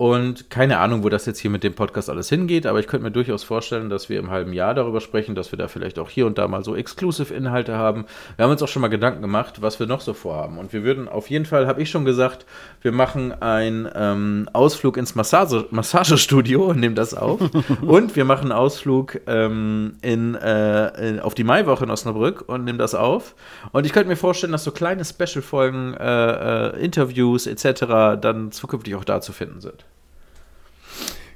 Und 0.00 0.48
keine 0.48 0.78
Ahnung, 0.78 1.02
wo 1.02 1.08
das 1.08 1.26
jetzt 1.26 1.40
hier 1.40 1.50
mit 1.50 1.64
dem 1.64 1.74
Podcast 1.74 2.08
alles 2.08 2.28
hingeht, 2.28 2.66
aber 2.66 2.78
ich 2.78 2.86
könnte 2.86 3.02
mir 3.02 3.10
durchaus 3.10 3.42
vorstellen, 3.42 3.90
dass 3.90 4.08
wir 4.08 4.20
im 4.20 4.30
halben 4.30 4.52
Jahr 4.52 4.72
darüber 4.72 5.00
sprechen, 5.00 5.34
dass 5.34 5.50
wir 5.50 5.58
da 5.58 5.66
vielleicht 5.66 5.98
auch 5.98 6.08
hier 6.08 6.24
und 6.24 6.38
da 6.38 6.46
mal 6.46 6.62
so 6.62 6.76
Exclusive-Inhalte 6.76 7.74
haben. 7.76 8.04
Wir 8.36 8.44
haben 8.44 8.52
uns 8.52 8.62
auch 8.62 8.68
schon 8.68 8.80
mal 8.80 8.86
Gedanken 8.88 9.22
gemacht, 9.22 9.60
was 9.60 9.80
wir 9.80 9.88
noch 9.88 10.00
so 10.00 10.14
vorhaben. 10.14 10.58
Und 10.58 10.72
wir 10.72 10.84
würden 10.84 11.08
auf 11.08 11.28
jeden 11.30 11.46
Fall, 11.46 11.66
habe 11.66 11.82
ich 11.82 11.90
schon 11.90 12.04
gesagt, 12.04 12.46
wir 12.80 12.92
machen 12.92 13.32
einen 13.42 13.88
ähm, 13.92 14.48
Ausflug 14.52 14.98
ins 14.98 15.16
Massage 15.16 15.66
Massagestudio 15.72 16.66
und 16.66 16.78
nehmen 16.80 16.94
das 16.94 17.14
auf. 17.14 17.40
und 17.82 18.14
wir 18.14 18.24
machen 18.24 18.52
einen 18.52 18.52
Ausflug 18.52 19.20
ähm, 19.26 19.96
in, 20.02 20.36
äh, 20.36 21.08
in, 21.08 21.18
auf 21.18 21.34
die 21.34 21.42
Maiwoche 21.42 21.82
in 21.82 21.90
Osnabrück 21.90 22.48
und 22.48 22.62
nehmen 22.62 22.78
das 22.78 22.94
auf. 22.94 23.34
Und 23.72 23.84
ich 23.84 23.92
könnte 23.92 24.10
mir 24.10 24.16
vorstellen, 24.16 24.52
dass 24.52 24.62
so 24.62 24.70
kleine 24.70 25.04
Special-Folgen, 25.04 25.94
äh, 25.94 26.68
äh, 26.76 26.84
Interviews 26.84 27.48
etc. 27.48 28.20
dann 28.20 28.52
zukünftig 28.52 28.94
auch 28.94 29.02
da 29.02 29.20
zu 29.20 29.32
finden 29.32 29.60
sind. 29.60 29.87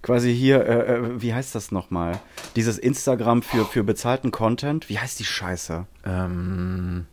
Quasi 0.03 0.35
hier, 0.35 0.67
äh, 0.67 0.95
äh, 0.97 1.23
wie 1.23 1.33
heißt 1.33 1.55
das 1.55 1.71
nochmal? 1.71 2.21
Dieses 2.57 2.77
Instagram 2.79 3.43
für, 3.43 3.65
für 3.65 3.85
bezahlten 3.85 4.33
Content. 4.33 4.89
Wie 4.89 4.99
heißt 4.99 5.19
die 5.21 5.25
Scheiße? 5.25 5.87
Ähm, 6.05 7.07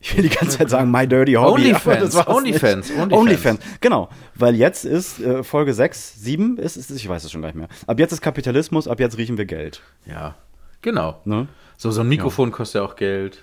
Ich 0.00 0.16
will 0.16 0.24
die 0.24 0.34
ganze 0.34 0.58
Zeit 0.58 0.70
sagen, 0.70 0.90
My 0.90 1.06
Dirty 1.06 1.34
Hobby. 1.34 1.62
Onlyfans, 1.72 2.16
Onlyfans. 2.26 2.90
Onlyfans. 2.98 3.12
Onlyfans, 3.12 3.60
genau. 3.80 4.08
Weil 4.34 4.54
jetzt 4.56 4.84
ist 4.84 5.20
äh, 5.20 5.42
Folge 5.44 5.72
6, 5.72 6.20
7, 6.20 6.58
ist, 6.58 6.76
ist, 6.76 6.90
ich 6.90 7.08
weiß 7.08 7.24
es 7.24 7.30
schon 7.32 7.40
gar 7.42 7.48
nicht 7.48 7.56
mehr. 7.56 7.68
Ab 7.86 7.98
jetzt 7.98 8.12
ist 8.12 8.20
Kapitalismus, 8.20 8.86
ab 8.88 8.98
jetzt 9.00 9.16
riechen 9.16 9.38
wir 9.38 9.46
Geld. 9.46 9.80
ja, 10.04 10.34
genau. 10.82 11.20
Ne? 11.24 11.48
So, 11.76 11.90
so 11.90 12.02
ein 12.02 12.08
Mikrofon 12.08 12.50
kostet 12.52 12.80
ja 12.80 12.86
auch 12.86 12.96
Geld. 12.96 13.42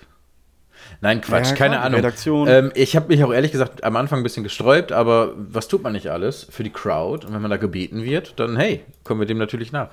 Nein, 1.00 1.20
Quatsch, 1.20 1.50
Ja, 1.50 1.54
keine 1.56 1.74
klar, 1.74 1.84
Ahnung. 1.86 2.00
Redaktion. 2.00 2.48
Ähm, 2.48 2.72
ich 2.74 2.94
habe 2.96 3.08
mich 3.08 3.22
auch 3.24 3.32
ehrlich 3.32 3.52
gesagt 3.52 3.84
am 3.84 3.96
Anfang 3.96 4.20
ein 4.20 4.22
bisschen 4.22 4.42
gesträubt, 4.44 4.92
aber 4.92 5.32
was 5.36 5.68
tut 5.68 5.82
man 5.82 5.92
nicht 5.92 6.08
alles 6.10 6.46
für 6.48 6.62
die 6.62 6.70
Crowd? 6.70 7.26
Und 7.26 7.34
wenn 7.34 7.42
man 7.42 7.50
da 7.50 7.56
gebeten 7.56 8.02
wird, 8.02 8.38
dann 8.38 8.56
hey, 8.56 8.84
kommen 9.04 9.20
wir 9.20 9.26
dem 9.26 9.38
natürlich 9.38 9.72
nach. 9.72 9.90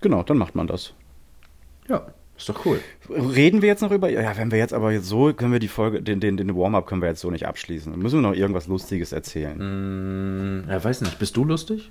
Genau, 0.00 0.22
dann 0.22 0.38
macht 0.38 0.54
man 0.54 0.66
das. 0.66 0.92
Ja, 1.88 2.06
ist 2.36 2.48
doch 2.48 2.66
cool. 2.66 2.80
Reden 3.08 3.62
wir 3.62 3.68
jetzt 3.68 3.80
noch 3.80 3.92
über. 3.92 4.10
Ja, 4.10 4.36
wenn 4.36 4.50
wir 4.50 4.58
jetzt 4.58 4.74
aber 4.74 4.92
jetzt 4.92 5.06
so, 5.06 5.32
können 5.32 5.52
wir 5.52 5.58
die 5.58 5.68
Folge, 5.68 6.02
den, 6.02 6.20
den, 6.20 6.36
den 6.36 6.54
Warm-up 6.54 6.86
können 6.86 7.00
wir 7.00 7.08
jetzt 7.08 7.20
so 7.20 7.30
nicht 7.30 7.46
abschließen. 7.46 7.96
Müssen 7.98 8.22
wir 8.22 8.28
noch 8.28 8.36
irgendwas 8.36 8.66
Lustiges 8.66 9.12
erzählen. 9.12 9.58
Hm, 9.58 10.64
ja, 10.68 10.82
weiß 10.82 11.00
nicht, 11.00 11.18
bist 11.18 11.36
du 11.36 11.44
lustig? 11.44 11.90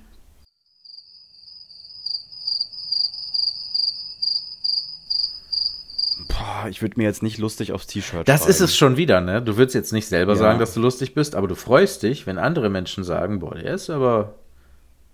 Boah, 6.28 6.55
ich 6.70 6.82
würde 6.82 6.94
mir 6.98 7.04
jetzt 7.04 7.22
nicht 7.22 7.38
lustig 7.38 7.72
aufs 7.72 7.86
T-Shirt 7.86 8.28
Das 8.28 8.46
ist 8.46 8.60
es 8.60 8.76
schon 8.76 8.96
wieder, 8.96 9.20
ne? 9.20 9.42
Du 9.42 9.56
würdest 9.56 9.74
jetzt 9.74 9.92
nicht 9.92 10.06
selber 10.06 10.32
Ja. 10.32 10.38
sagen, 10.38 10.58
dass 10.58 10.74
du 10.74 10.80
lustig 10.80 11.14
bist, 11.14 11.34
aber 11.34 11.48
du 11.48 11.54
freust 11.54 12.02
dich, 12.02 12.26
wenn 12.26 12.38
andere 12.38 12.68
Menschen 12.70 13.04
sagen, 13.04 13.38
boah, 13.40 13.54
der 13.54 13.74
ist 13.74 13.90
aber 13.90 14.34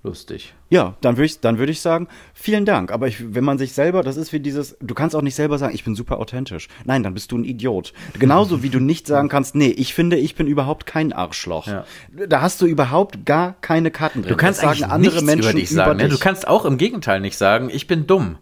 lustig. 0.05 0.53
Ja, 0.69 0.97
dann 1.01 1.17
würde 1.17 1.27
ich, 1.27 1.41
dann 1.41 1.59
würd 1.59 1.71
ich 1.71 1.81
sagen, 1.81 2.09
vielen 2.35 2.65
Dank. 2.65 2.91
Aber 2.91 3.07
ich, 3.07 3.35
wenn 3.35 3.45
man 3.45 3.59
sich 3.59 3.73
selber, 3.73 4.03
das 4.03 4.17
ist 4.17 4.33
wie 4.33 4.41
dieses, 4.41 4.77
du 4.81 4.95
kannst 4.95 5.15
auch 5.15 5.23
nicht 5.23 5.37
selber 5.37 5.59
sagen, 5.59 5.75
ich 5.75 5.85
bin 5.85 5.95
super 5.95 6.19
authentisch. 6.19 6.67
Nein, 6.85 7.03
dann 7.05 7.15
bist 7.15 7.31
du 7.31 7.39
ein 7.39 7.45
Idiot. 7.45 7.93
Genauso 8.19 8.63
wie 8.65 8.69
du 8.69 8.81
nicht 8.81 9.07
sagen 9.07 9.29
kannst, 9.29 9.55
nee, 9.55 9.69
ich 9.69 9.95
finde, 9.95 10.17
ich 10.17 10.35
bin 10.35 10.49
überhaupt 10.49 10.87
kein 10.87 11.13
Arschloch. 11.13 11.69
Ja. 11.69 11.85
Da 12.29 12.41
hast 12.41 12.61
du 12.61 12.67
überhaupt 12.67 13.25
gar 13.27 13.55
keine 13.61 13.91
Karten 13.93 14.23
drin. 14.23 14.31
Du 14.31 14.37
kannst 14.37 14.63
Das 14.63 14.83
eigentlich 14.83 14.99
nichts 14.99 15.23
über 15.23 15.53
dich 15.53 15.71
sagen. 15.71 15.97
Ne? 15.99 16.05
Du 16.05 16.11
dich. 16.11 16.21
kannst 16.21 16.49
auch 16.49 16.65
im 16.65 16.79
Gegenteil 16.79 17.21
nicht 17.21 17.37
sagen, 17.39 17.71
ich 17.73 17.87
bin 17.87 18.07
dumm. 18.09 18.39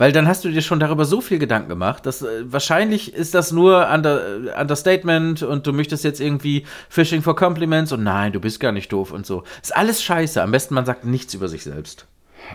Weil 0.00 0.12
dann 0.12 0.26
hast 0.26 0.46
du 0.46 0.48
dir 0.50 0.62
schon 0.62 0.80
darüber 0.80 1.04
so 1.04 1.20
viel 1.20 1.38
Gedanken 1.38 1.68
gemacht, 1.68 2.06
dass 2.06 2.22
äh, 2.22 2.50
wahrscheinlich 2.50 3.12
ist 3.12 3.34
das 3.34 3.52
nur 3.52 3.86
under, 3.92 4.46
äh, 4.46 4.58
Understatement 4.58 5.42
und 5.42 5.66
du 5.66 5.74
möchtest 5.74 6.04
jetzt 6.04 6.22
irgendwie 6.22 6.64
Fishing 6.88 7.20
for 7.20 7.36
Compliments 7.36 7.92
und 7.92 8.02
nein, 8.02 8.32
du 8.32 8.40
bist 8.40 8.60
gar 8.60 8.72
nicht 8.72 8.90
doof 8.94 9.12
und 9.12 9.26
so. 9.26 9.44
Ist 9.60 9.76
alles 9.76 10.02
scheiße. 10.02 10.42
Am 10.42 10.52
besten 10.52 10.72
man 10.72 10.86
sagt 10.86 11.04
nichts 11.04 11.34
über 11.34 11.48
sich 11.48 11.64
selbst. 11.64 12.06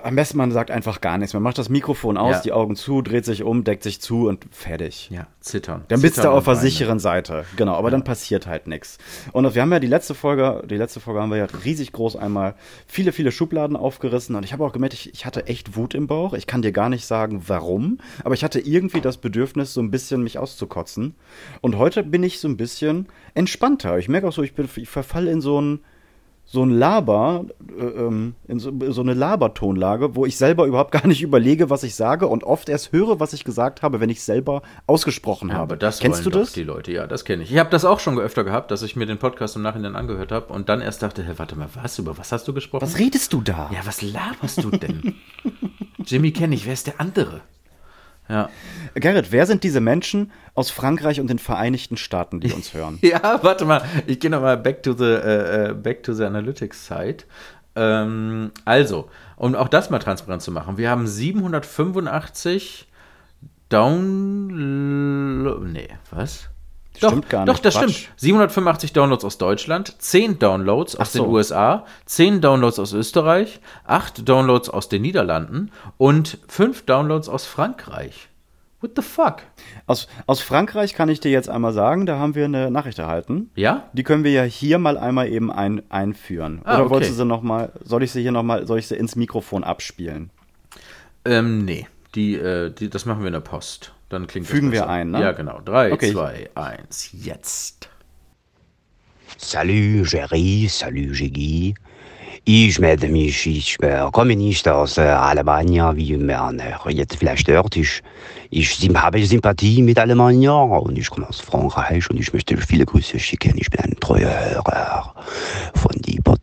Am 0.04 0.16
besten 0.16 0.38
man 0.38 0.52
sagt 0.52 0.72
einfach 0.72 1.02
gar 1.02 1.18
nichts. 1.18 1.34
Man 1.34 1.44
macht 1.44 1.58
das 1.58 1.70
Mikrofon 1.70 2.18
aus, 2.18 2.36
Ja. 2.38 2.42
die 2.42 2.52
Augen 2.52 2.76
zu, 2.76 3.02
dreht 3.02 3.26
sich 3.26 3.44
um, 3.44 3.64
deckt 3.64 3.84
sich 3.84 4.02
zu 4.02 4.28
und 4.28 4.46
fertig. 4.52 5.10
Ja, 5.12 5.28
zittern. 5.40 5.86
Dann 5.88 6.02
bist 6.02 6.18
du 6.18 6.22
Zittern 6.22 6.34
auf 6.38 6.46
der 6.46 6.56
sicheren 6.56 7.00
Seite. 7.00 7.46
Genau, 7.56 7.76
aber 7.76 7.92
dann 7.92 8.04
passiert 8.04 8.48
halt 8.48 8.68
nichts. 8.68 8.98
Und 9.32 9.54
wir 9.56 9.62
haben 9.62 9.72
ja 9.72 9.80
die 9.80 9.88
letzte 9.88 10.14
Folge, 10.16 10.64
die 10.70 10.78
letzte 10.78 11.00
Folge 11.00 11.22
haben 11.22 11.30
wir 11.30 11.38
ja 11.38 11.48
riesig 11.64 11.92
groß 11.92 12.16
einmal 12.16 12.56
viele, 12.88 13.12
viele 13.12 13.32
Schubladen 13.32 13.76
aufgerissen. 13.78 14.36
Und 14.36 14.44
ich 14.44 14.54
habe 14.54 14.64
auch 14.66 14.74
gemerkt, 14.74 14.94
ich, 14.94 15.14
ich 15.14 15.26
hatte 15.26 15.48
echt 15.48 15.76
Wut 15.76 15.94
im 15.94 16.08
Bauch. 16.08 16.34
Ich 16.34 16.48
kann 16.48 16.62
dir 16.62 16.72
gar 16.72 16.90
nicht 16.90 17.06
sagen, 17.06 17.44
warum. 17.48 18.00
Aber 18.24 18.34
ich 18.36 18.44
hatte 18.44 18.60
irgendwie 18.60 19.02
das 19.02 19.18
Bedürfnis, 19.18 19.74
so 19.74 19.82
ein 19.82 19.92
bisschen 19.92 20.24
mich 20.24 20.38
auszukotzen. 20.40 21.16
Und 21.62 21.78
heute 21.78 22.04
bin 22.04 22.24
ich 22.24 22.40
so 22.40 22.48
ein 22.48 22.58
bisschen 22.58 23.08
entspannter. 23.34 23.98
Ich 23.98 24.10
merke 24.10 24.28
auch 24.28 24.34
so, 24.34 24.42
ich, 24.44 24.54
bin, 24.56 24.68
ich 24.76 24.90
verfall 24.90 25.28
in 25.28 25.42
so 25.42 25.62
ein 25.62 25.80
so 26.48 26.64
ein 26.64 26.70
Laber, 26.70 27.46
äh, 27.78 27.84
ähm, 27.84 28.36
in 28.48 28.60
so, 28.60 28.72
so 28.92 29.02
eine 29.02 29.14
Labertonlage, 29.16 30.16
wo 30.16 30.26
ich 30.26 30.38
selber 30.38 30.66
überhaupt 30.68 30.92
gar 30.92 31.08
nicht 31.08 31.22
überlege, 31.24 31.70
was 31.72 31.84
ich 31.84 31.96
sage 31.96 32.28
und 32.28 32.44
oft 32.44 32.70
erst 32.70 32.92
höre, 32.92 33.20
was 33.20 33.34
ich 33.34 33.44
gesagt 33.44 33.82
habe, 33.82 34.00
wenn 34.00 34.10
ich 34.10 34.20
es 34.20 34.26
selber 34.26 34.62
ausgesprochen 34.86 35.50
Ja, 35.50 35.56
habe. 35.56 35.64
aber 35.64 35.76
das 35.78 36.00
Kennst 36.00 36.26
du 36.26 36.30
das? 36.30 36.54
die 36.54 36.64
Leute. 36.64 36.92
Ja, 36.92 37.08
das 37.08 37.26
kenne 37.26 37.44
ich. 37.44 37.52
Ich 37.52 37.58
habe 37.58 37.70
das 37.72 37.84
auch 37.84 38.00
schon 38.00 38.20
öfter 38.20 38.44
gehabt, 38.44 38.70
dass 38.72 38.84
ich 38.84 38.96
mir 38.96 39.06
den 39.08 39.18
Podcast 39.18 39.56
im 39.56 39.64
Nachhinein 39.64 39.96
angehört 39.96 40.32
habe 40.32 40.54
und 40.54 40.70
dann 40.70 40.82
erst 40.82 41.02
dachte, 41.02 41.24
hä, 41.24 41.34
warte 41.38 41.56
mal, 41.58 41.68
was? 41.74 41.98
Über 42.00 42.18
was 42.18 42.32
hast 42.32 42.48
du 42.48 42.54
gesprochen? 42.54 42.84
Was 42.84 43.00
redest 43.00 43.34
du 43.34 43.42
da? 43.42 43.70
ja, 43.74 43.80
was 43.86 44.02
laberst 44.04 44.64
du 44.64 44.70
denn? 44.70 45.16
Jimmy 46.06 46.32
kenne 46.32 46.54
ich, 46.56 46.66
wer 46.68 46.74
ist 46.74 46.86
der 46.88 47.02
andere? 47.02 47.42
Ja. 48.28 48.50
Gerrit, 48.96 49.32
wer 49.32 49.46
sind 49.46 49.64
diese 49.64 49.82
Menschen 49.82 50.32
aus 50.56 50.72
Frankreich 50.72 51.20
und 51.20 51.30
den 51.30 51.38
Vereinigten 51.38 51.96
Staaten, 51.98 52.40
die 52.40 52.52
uns 52.52 52.74
hören? 52.74 52.98
Ja, 53.04 53.40
warte 53.44 53.66
mal, 53.66 53.84
ich 54.08 54.20
gehe 54.20 54.32
nochmal 54.32 54.58
back 54.58 54.82
to 54.84 54.94
the 54.94 55.04
äh, 55.04 55.74
back 55.74 56.02
to 56.04 56.14
the 56.14 56.24
Analytics 56.24 56.88
Site. 56.88 57.26
Ähm, 57.76 58.52
also, 58.64 59.10
um 59.36 59.54
auch 59.56 59.68
das 59.68 59.90
mal 59.90 60.00
transparent 60.00 60.42
zu 60.42 60.52
machen, 60.52 60.78
wir 60.78 60.90
haben 60.90 61.08
785 61.08 62.88
Downloads. 63.70 65.66
Nee, 65.72 65.90
was? 66.12 66.50
Stimmt 66.98 67.26
doch, 67.26 67.30
gar 67.30 67.46
Doch, 67.46 67.54
nicht, 67.54 67.66
das 67.66 67.76
Quatsch. 67.76 67.92
stimmt. 67.92 68.20
785 68.20 68.94
Downloads 68.94 69.26
aus 69.26 69.38
Deutschland, 69.38 69.96
10 70.02 70.40
Downloads 70.40 70.96
aus 70.96 71.14
so. 71.14 71.24
den 71.24 71.32
USA, 71.32 71.86
10 72.06 72.42
Downloads 72.42 72.80
aus 72.80 72.94
Österreich, 72.94 73.60
8 73.86 74.28
Downloads 74.28 74.70
aus 74.70 74.90
den 74.90 75.02
Niederlanden 75.02 75.72
und 75.98 76.38
5 76.48 76.86
Downloads 76.86 77.30
aus 77.30 77.46
Frankreich. 77.46 78.30
What 78.82 78.92
the 78.96 79.02
fuck? 79.02 79.38
Aus, 79.88 80.08
aus 80.28 80.42
Frankreich 80.42 80.94
kann 80.94 81.10
ich 81.10 81.20
dir 81.20 81.32
jetzt 81.32 81.50
einmal 81.50 81.74
sagen, 81.74 82.06
da 82.06 82.20
haben 82.20 82.36
wir 82.36 82.46
eine 82.46 82.70
Nachricht 82.70 83.00
erhalten. 83.00 83.50
Ja? 83.56 83.90
Die 83.94 84.04
können 84.04 84.24
wir 84.24 84.32
ja 84.32 84.44
hier 84.44 84.78
mal 84.78 84.98
einmal 84.98 85.28
eben 85.28 85.52
ein, 85.52 85.82
einführen. 85.90 86.62
Ah, 86.66 86.76
Oder 86.76 86.84
okay. 86.84 86.90
wolltest 86.92 87.12
du 87.14 87.16
sie 87.16 87.26
noch 87.26 87.42
mal, 87.42 87.72
soll 87.84 88.04
ich 88.04 88.12
sie 88.12 88.22
hier 88.22 88.32
noch 88.32 88.44
mal, 88.44 88.68
soll 88.68 88.78
ich 88.78 88.88
sie 88.88 88.96
ins 88.96 89.16
Mikrofon 89.16 89.64
abspielen? 89.64 90.30
Ähm, 91.24 91.66
nee. 91.66 91.88
Die, 92.14 92.36
äh, 92.36 92.70
die, 92.70 92.90
das 92.90 93.06
machen 93.06 93.22
wir 93.22 93.28
in 93.28 93.34
der 93.34 93.40
Post. 93.40 93.95
Dann 94.16 94.28
klingt 94.28 94.48
Fügen 94.48 94.72
wir 94.72 94.88
ein, 94.88 95.12
ne? 95.12 95.20
Ja, 95.22 95.34
genau. 95.34 95.60
3, 95.66 95.92
Okay. 95.92 96.14
2, 96.14 96.50
1, 96.56 97.10
jetzt. 97.22 97.90
Salut 99.38 100.10
Jerry, 100.10 100.68
salut 100.70 101.20
Jiggy. 101.20 101.76
Ich 102.46 102.80
melde 102.80 103.10
mich, 103.10 103.46
ich 103.46 103.76
äh, 103.84 104.08
komme 104.14 104.38
nicht 104.38 104.66
aus 104.70 104.98
äh, 104.98 105.02
Alemannia, 105.02 105.94
wie 105.98 106.16
man 106.16 106.60
äh, 106.60 106.76
jetzt 106.92 107.18
vielleicht 107.18 107.50
hört. 107.50 107.76
Ich, 107.76 108.02
ich 108.52 108.74
sim- 108.76 109.02
habe 109.02 109.22
Sympathie 109.26 109.82
mit 109.82 110.00
Alemannia 110.00 110.54
und 110.54 110.98
ich 110.98 111.10
komme 111.10 111.28
aus 111.28 111.42
Frankreich 111.42 112.10
und 112.10 112.18
ich 112.18 112.32
möchte 112.32 112.56
viele 112.56 112.86
Grüße 112.86 113.20
schicken. 113.20 113.58
Ich 113.58 113.70
bin 113.70 113.82
ein 113.82 113.96
treuer 114.00 114.30
Hörer 114.30 115.14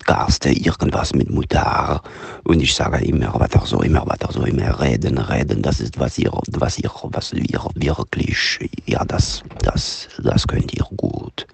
Podcast. 0.03 0.47
Irgendwas 0.47 1.15
mit 1.15 1.31
Mutter. 1.31 2.03
Und 2.43 2.61
ich 2.61 2.75
sage 2.75 3.05
immer 3.05 3.39
weiter 3.39 3.63
so, 3.65 3.83
immer 3.83 4.05
weiter 4.07 4.33
so, 4.33 4.43
immer 4.43 4.81
reden, 4.81 5.17
reden. 5.19 5.63
Das 5.63 5.79
ist, 5.79 5.99
was 5.99 6.19
ihr, 6.19 6.33
was 6.33 6.79
ihr, 6.79 6.91
was 7.05 7.33
wir 7.33 7.71
wirklich, 7.75 8.59
ja, 8.85 9.05
das, 9.05 9.45
das, 9.61 10.09
das 10.23 10.47
könnt 10.49 10.75
ihr 10.75 10.85
gut. 10.97 11.47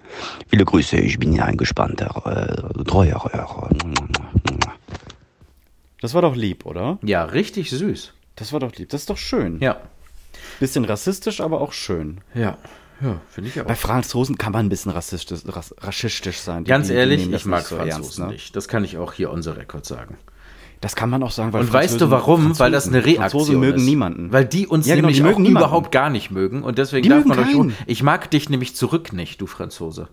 Viele 0.47 0.65
Grüße, 0.65 0.97
ich 0.97 1.19
bin 1.19 1.33
ja 1.33 1.45
ein 1.45 1.57
gespannter, 1.57 2.09
äh, 2.25 2.83
treuer 2.85 3.23
Hörer. 3.31 3.69
Das 6.01 6.15
war 6.15 6.23
doch 6.23 6.35
lieb, 6.35 6.65
oder? 6.65 6.97
Ja, 7.03 7.25
richtig 7.25 7.69
süß. 7.69 8.13
Das 8.35 8.51
war 8.51 8.59
doch 8.59 8.73
lieb. 8.73 8.89
Das 8.89 9.01
ist 9.01 9.09
doch 9.11 9.17
schön. 9.17 9.59
Ja. 9.59 9.77
Bisschen 10.59 10.85
rassistisch, 10.85 11.39
aber 11.39 11.61
auch 11.61 11.73
schön. 11.73 12.21
Ja. 12.33 12.57
Ja, 13.01 13.21
finde 13.29 13.49
ich 13.49 13.61
auch. 13.61 13.65
Bei 13.65 13.75
Franzosen 13.75 14.37
kann 14.37 14.51
man 14.53 14.65
ein 14.65 14.69
bisschen 14.69 14.91
rassistisch, 14.91 15.39
rass, 15.47 15.73
rassistisch 15.79 16.39
sein. 16.39 16.63
Die, 16.65 16.69
Ganz 16.69 16.87
die, 16.87 16.93
die 16.93 16.99
ehrlich, 16.99 17.29
das 17.31 17.41
ich 17.41 17.45
mag 17.47 17.61
so 17.65 17.75
Franzosen 17.77 18.01
ernst, 18.03 18.19
ne? 18.19 18.27
nicht. 18.27 18.55
Das 18.55 18.67
kann 18.67 18.83
ich 18.83 18.97
auch 18.97 19.13
hier 19.13 19.31
on 19.31 19.41
the 19.41 19.49
record 19.51 19.85
sagen. 19.85 20.17
Das 20.81 20.95
kann 20.95 21.09
man 21.09 21.21
auch 21.23 21.31
sagen, 21.31 21.51
weil 21.51 21.61
Und 21.61 21.73
weißt 21.73 21.95
du 21.99 22.05
Franzosen- 22.07 22.11
warum? 22.11 22.59
Weil 22.59 22.71
das 22.71 22.87
eine 22.87 23.01
Franzosen- 23.01 23.05
Reaktion 23.17 23.29
Franzosen 23.41 23.59
mögen 23.59 23.77
ist. 23.79 23.85
niemanden. 23.85 24.31
Weil 24.31 24.45
die 24.45 24.65
uns 24.67 24.85
Ja, 24.87 24.95
genau, 24.95 25.07
nämlich 25.07 25.21
mögen 25.23 25.43
niemanden. 25.43 25.67
überhaupt 25.67 25.91
gar 25.91 26.09
nicht 26.09 26.31
mögen. 26.31 26.63
Und 26.63 26.77
deswegen 26.77 27.03
Die 27.03 27.09
darf 27.09 27.25
man 27.25 27.39
euch 27.39 27.45
keinen. 27.51 27.75
Ich 27.85 28.01
mag 28.03 28.31
dich 28.31 28.49
nämlich 28.49 28.75
zurück 28.75 29.11
nicht, 29.13 29.41
du 29.41 29.45
Franzose. 29.47 30.07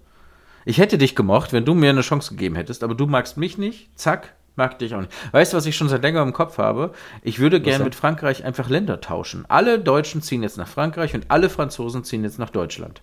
Ich 0.64 0.78
hätte 0.78 0.98
dich 0.98 1.14
gemocht, 1.14 1.52
wenn 1.52 1.64
du 1.64 1.74
mir 1.74 1.90
eine 1.90 2.00
Chance 2.00 2.30
gegeben 2.30 2.56
hättest, 2.56 2.82
aber 2.82 2.96
du 2.96 3.06
magst 3.06 3.36
mich 3.36 3.58
nicht. 3.58 3.88
Zack, 3.96 4.34
mag 4.56 4.78
dich 4.78 4.94
auch 4.94 5.00
nicht. 5.00 5.12
Weißt 5.32 5.52
du, 5.52 5.56
was 5.56 5.66
ich 5.66 5.76
schon 5.76 5.88
seit 5.88 6.02
längerem 6.02 6.28
im 6.28 6.34
Kopf 6.34 6.58
habe? 6.58 6.92
Ich 7.22 7.38
würde 7.38 7.60
gerne 7.60 7.84
mit 7.84 7.94
Frankreich 7.94 8.44
einfach 8.44 8.68
Länder 8.68 9.00
tauschen. 9.00 9.44
Alle 9.48 9.78
Deutschen 9.78 10.22
ziehen 10.22 10.42
jetzt 10.42 10.56
nach 10.58 10.68
Frankreich 10.68 11.14
und 11.14 11.30
alle 11.30 11.48
Franzosen 11.48 12.04
ziehen 12.04 12.24
jetzt 12.24 12.38
nach 12.38 12.50
Deutschland. 12.50 13.02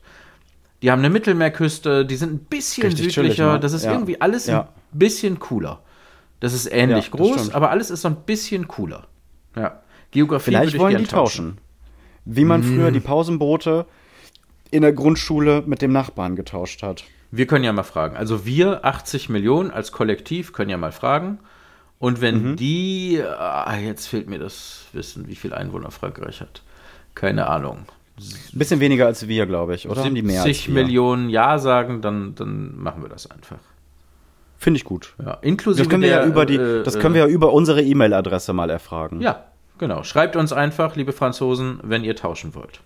Die 0.82 0.92
haben 0.92 1.00
eine 1.00 1.10
Mittelmeerküste, 1.10 2.06
die 2.06 2.16
sind 2.18 2.34
ein 2.34 2.39
bisschen 2.39 2.84
Richtig 2.88 3.13
chillig, 3.13 3.32
südlicher. 3.32 3.54
ne? 3.54 3.60
Das 3.60 3.72
ist 3.74 3.86
Ja. 3.86 3.94
irgendwie 3.94 4.20
alles 4.20 4.48
Ja. 4.48 4.62
ein 4.62 4.68
bisschen 5.00 5.39
cooler. 5.39 5.82
Das 6.42 6.54
ist 6.54 6.66
ähnlich 6.70 7.06
Ja, 7.06 7.12
groß, 7.12 7.54
aber 7.54 7.70
alles 7.70 7.89
ist 7.89 8.02
so 8.02 8.10
ein 8.10 8.18
bisschen 8.26 8.68
cooler. 8.68 9.08
Ja. 9.56 9.82
Geografie 10.12 10.52
Vielleicht 10.52 10.78
wollen 10.78 10.98
die 10.98 11.06
tauschen. 11.06 11.58
Wie 12.26 12.44
man 12.46 12.63
früher 12.63 12.92
die 12.92 13.00
Pausenbrote 13.00 13.86
in 14.72 14.82
der 14.82 14.92
Grundschule 14.94 15.63
mit 15.66 15.82
dem 15.82 15.92
Nachbarn 15.94 16.36
getauscht 16.36 16.84
hat. 16.84 17.04
Wir 17.36 17.48
können 17.48 17.63
ja 17.63 17.74
mal 17.74 17.82
fragen. 17.84 18.15
Also 18.15 18.46
wir, 18.46 18.86
80 18.86 19.28
Millionen 19.30 19.72
als 19.72 19.91
Kollektiv, 19.91 20.54
können 20.54 20.69
ja 20.69 20.78
mal 20.78 20.91
fragen. 20.91 21.39
Und 21.98 22.22
wenn 22.22 22.52
Mhm. 22.52 22.56
die, 22.58 23.24
ah, 23.24 23.76
jetzt 23.78 24.06
fehlt 24.08 24.30
mir 24.30 24.38
das 24.38 24.86
Wissen, 24.93 25.28
wie 25.28 25.36
viel 25.36 25.52
Einwohner 25.54 25.89
Frankreich 25.89 26.41
hat. 26.41 26.62
Keine 27.15 27.48
Ahnung. 27.48 27.86
Ein 28.19 28.58
bisschen 28.60 28.80
weniger 28.80 29.08
als 29.08 29.28
wir, 29.28 29.48
glaube 29.48 29.74
ich, 29.74 29.89
oder? 29.89 30.04
Haben 30.04 30.13
die 30.13 30.22
mehr 30.22 30.43
70 30.43 30.67
als 30.67 30.76
wir? 30.76 30.84
Millionen 30.84 31.30
Ja 31.30 31.58
sagen, 31.58 32.02
dann, 32.02 32.36
dann 32.36 32.78
machen 32.78 33.02
wir 33.02 33.10
das 33.10 33.32
einfach. 33.32 33.58
Finde 34.60 34.78
ich 34.78 34.84
gut. 34.84 35.15
Ja, 35.17 35.34
inklusive 35.41 35.84
Das 35.86 35.89
können 35.89 36.04
wir 36.04 36.10
ja 36.10 36.19
der, 36.19 36.28
über 36.28 36.46
die, 36.46 36.56
äh, 36.56 36.84
das 36.84 37.00
können 37.00 37.15
wir 37.15 37.22
ja 37.22 37.28
über 37.28 37.52
unsere 37.52 37.82
E-Mail-Adresse 37.82 38.54
mal 38.54 38.69
erfragen. 38.69 39.22
Ja, 39.22 39.46
genau. 39.80 40.04
Schreibt 40.04 40.36
uns 40.36 40.54
einfach, 40.54 40.96
liebe 40.96 41.13
Franzosen, 41.13 41.80
wenn 41.82 42.04
ihr 42.04 42.15
tauschen 42.15 42.54
wollt. 42.54 42.82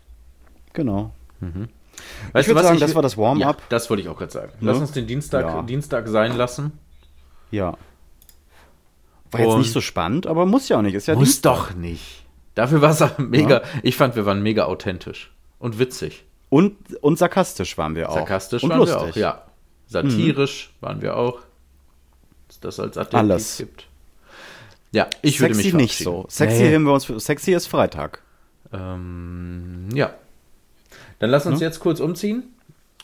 Genau. 0.72 1.14
Weißt 2.34 2.48
würd 2.50 2.60
sagen, 2.64 2.80
das 2.80 2.96
war 2.96 3.02
das 3.02 3.18
Warm-up. 3.18 3.58
Ja, 3.60 3.66
das 3.70 3.90
wollte 3.90 4.02
ich 4.04 4.10
auch 4.10 4.18
gerade 4.18 4.32
sagen. 4.32 4.52
Lass 4.62 4.76
Ne? 4.78 4.82
uns 4.82 4.92
den 4.92 5.08
Dienstag, 5.08 5.46
Ja. 5.46 5.62
Dienstag 5.64 6.08
sein 6.08 6.36
lassen. 6.38 6.72
Ja. 7.52 7.78
War 9.32 9.40
jetzt 9.42 9.50
Und- 9.54 9.60
nicht 9.60 9.72
so 9.74 9.82
spannend, 9.82 10.28
aber 10.28 10.46
muss 10.46 10.70
ja 10.70 10.78
auch 10.78 10.82
nicht. 10.82 10.94
Ist 10.96 11.08
ja 11.08 11.16
Muss 11.16 11.26
Dienstag. 11.26 11.54
doch 11.70 11.76
nicht. 11.76 12.26
Dafür 12.56 12.82
war 12.82 12.92
es 12.92 13.04
mega. 13.18 13.62
Ich 13.84 13.96
fand, 13.96 14.16
wir 14.16 14.26
waren 14.26 14.42
mega 14.42 14.66
authentisch 14.66 15.32
und 15.60 15.80
witzig. 15.80 16.24
Und, 16.50 16.76
und 17.02 17.20
sarkastisch 17.20 17.78
waren 17.78 17.96
wir 17.96 18.10
auch. 18.10 18.16
Sarkastisch 18.16 18.64
und 18.64 18.70
waren 18.70 18.80
lustig. 18.80 18.98
wir 18.98 19.10
auch, 19.10 19.16
ja. 19.16 19.42
Satirisch 19.88 20.74
waren 20.82 21.02
wir 21.02 21.18
auch. 21.18 21.40
Dass 22.48 22.60
das 22.62 22.80
als 22.80 22.98
Adjektiv 22.98 23.20
Alles. 23.20 23.58
gibt. 23.58 23.88
Ja, 24.94 25.08
ich 25.22 25.42
würde 25.42 25.54
Sexy 25.54 25.74
mich 25.76 25.82
nicht 25.82 25.98
so. 26.04 26.26
Sexy 26.30 26.64
Nee. 26.64 26.76
haben 26.76 26.84
wir 26.86 26.94
uns 26.94 27.04
für, 27.06 27.20
Sexy 27.20 27.54
ist 27.54 27.68
Freitag. 27.68 28.22
Ähm, 28.72 29.90
ja. 29.94 30.12
Dann 31.20 31.30
lass 31.30 31.46
uns 31.46 31.60
Ne? 31.60 31.66
jetzt 31.66 31.80
kurz 31.80 32.00
umziehen. 32.00 32.44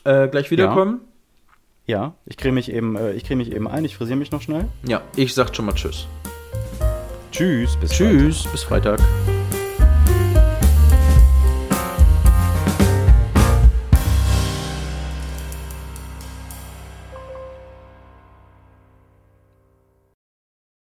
Äh, 0.04 0.28
gleich 0.28 0.50
wiederkommen. 0.50 1.00
Ja, 1.86 2.14
ich 2.24 2.36
creme 2.36 2.54
mich 2.54 2.72
eben, 2.72 2.96
äh, 2.96 3.12
ich 3.12 3.24
creme 3.24 3.38
mich 3.44 3.52
eben 3.52 3.68
ein, 3.68 3.84
ich 3.84 3.96
frisiere 3.96 4.16
mich 4.18 4.30
noch 4.30 4.40
schnell. 4.42 4.66
Ja. 4.86 5.02
ich 5.16 5.34
sag 5.34 5.54
schon 5.54 5.66
mal 5.66 5.74
Tschüss. 5.74 6.06
Tschüss, 7.30 7.76
bis 7.76 7.90
Tschüss, 7.90 8.46
bis 8.52 8.62
Freitag. 8.62 9.00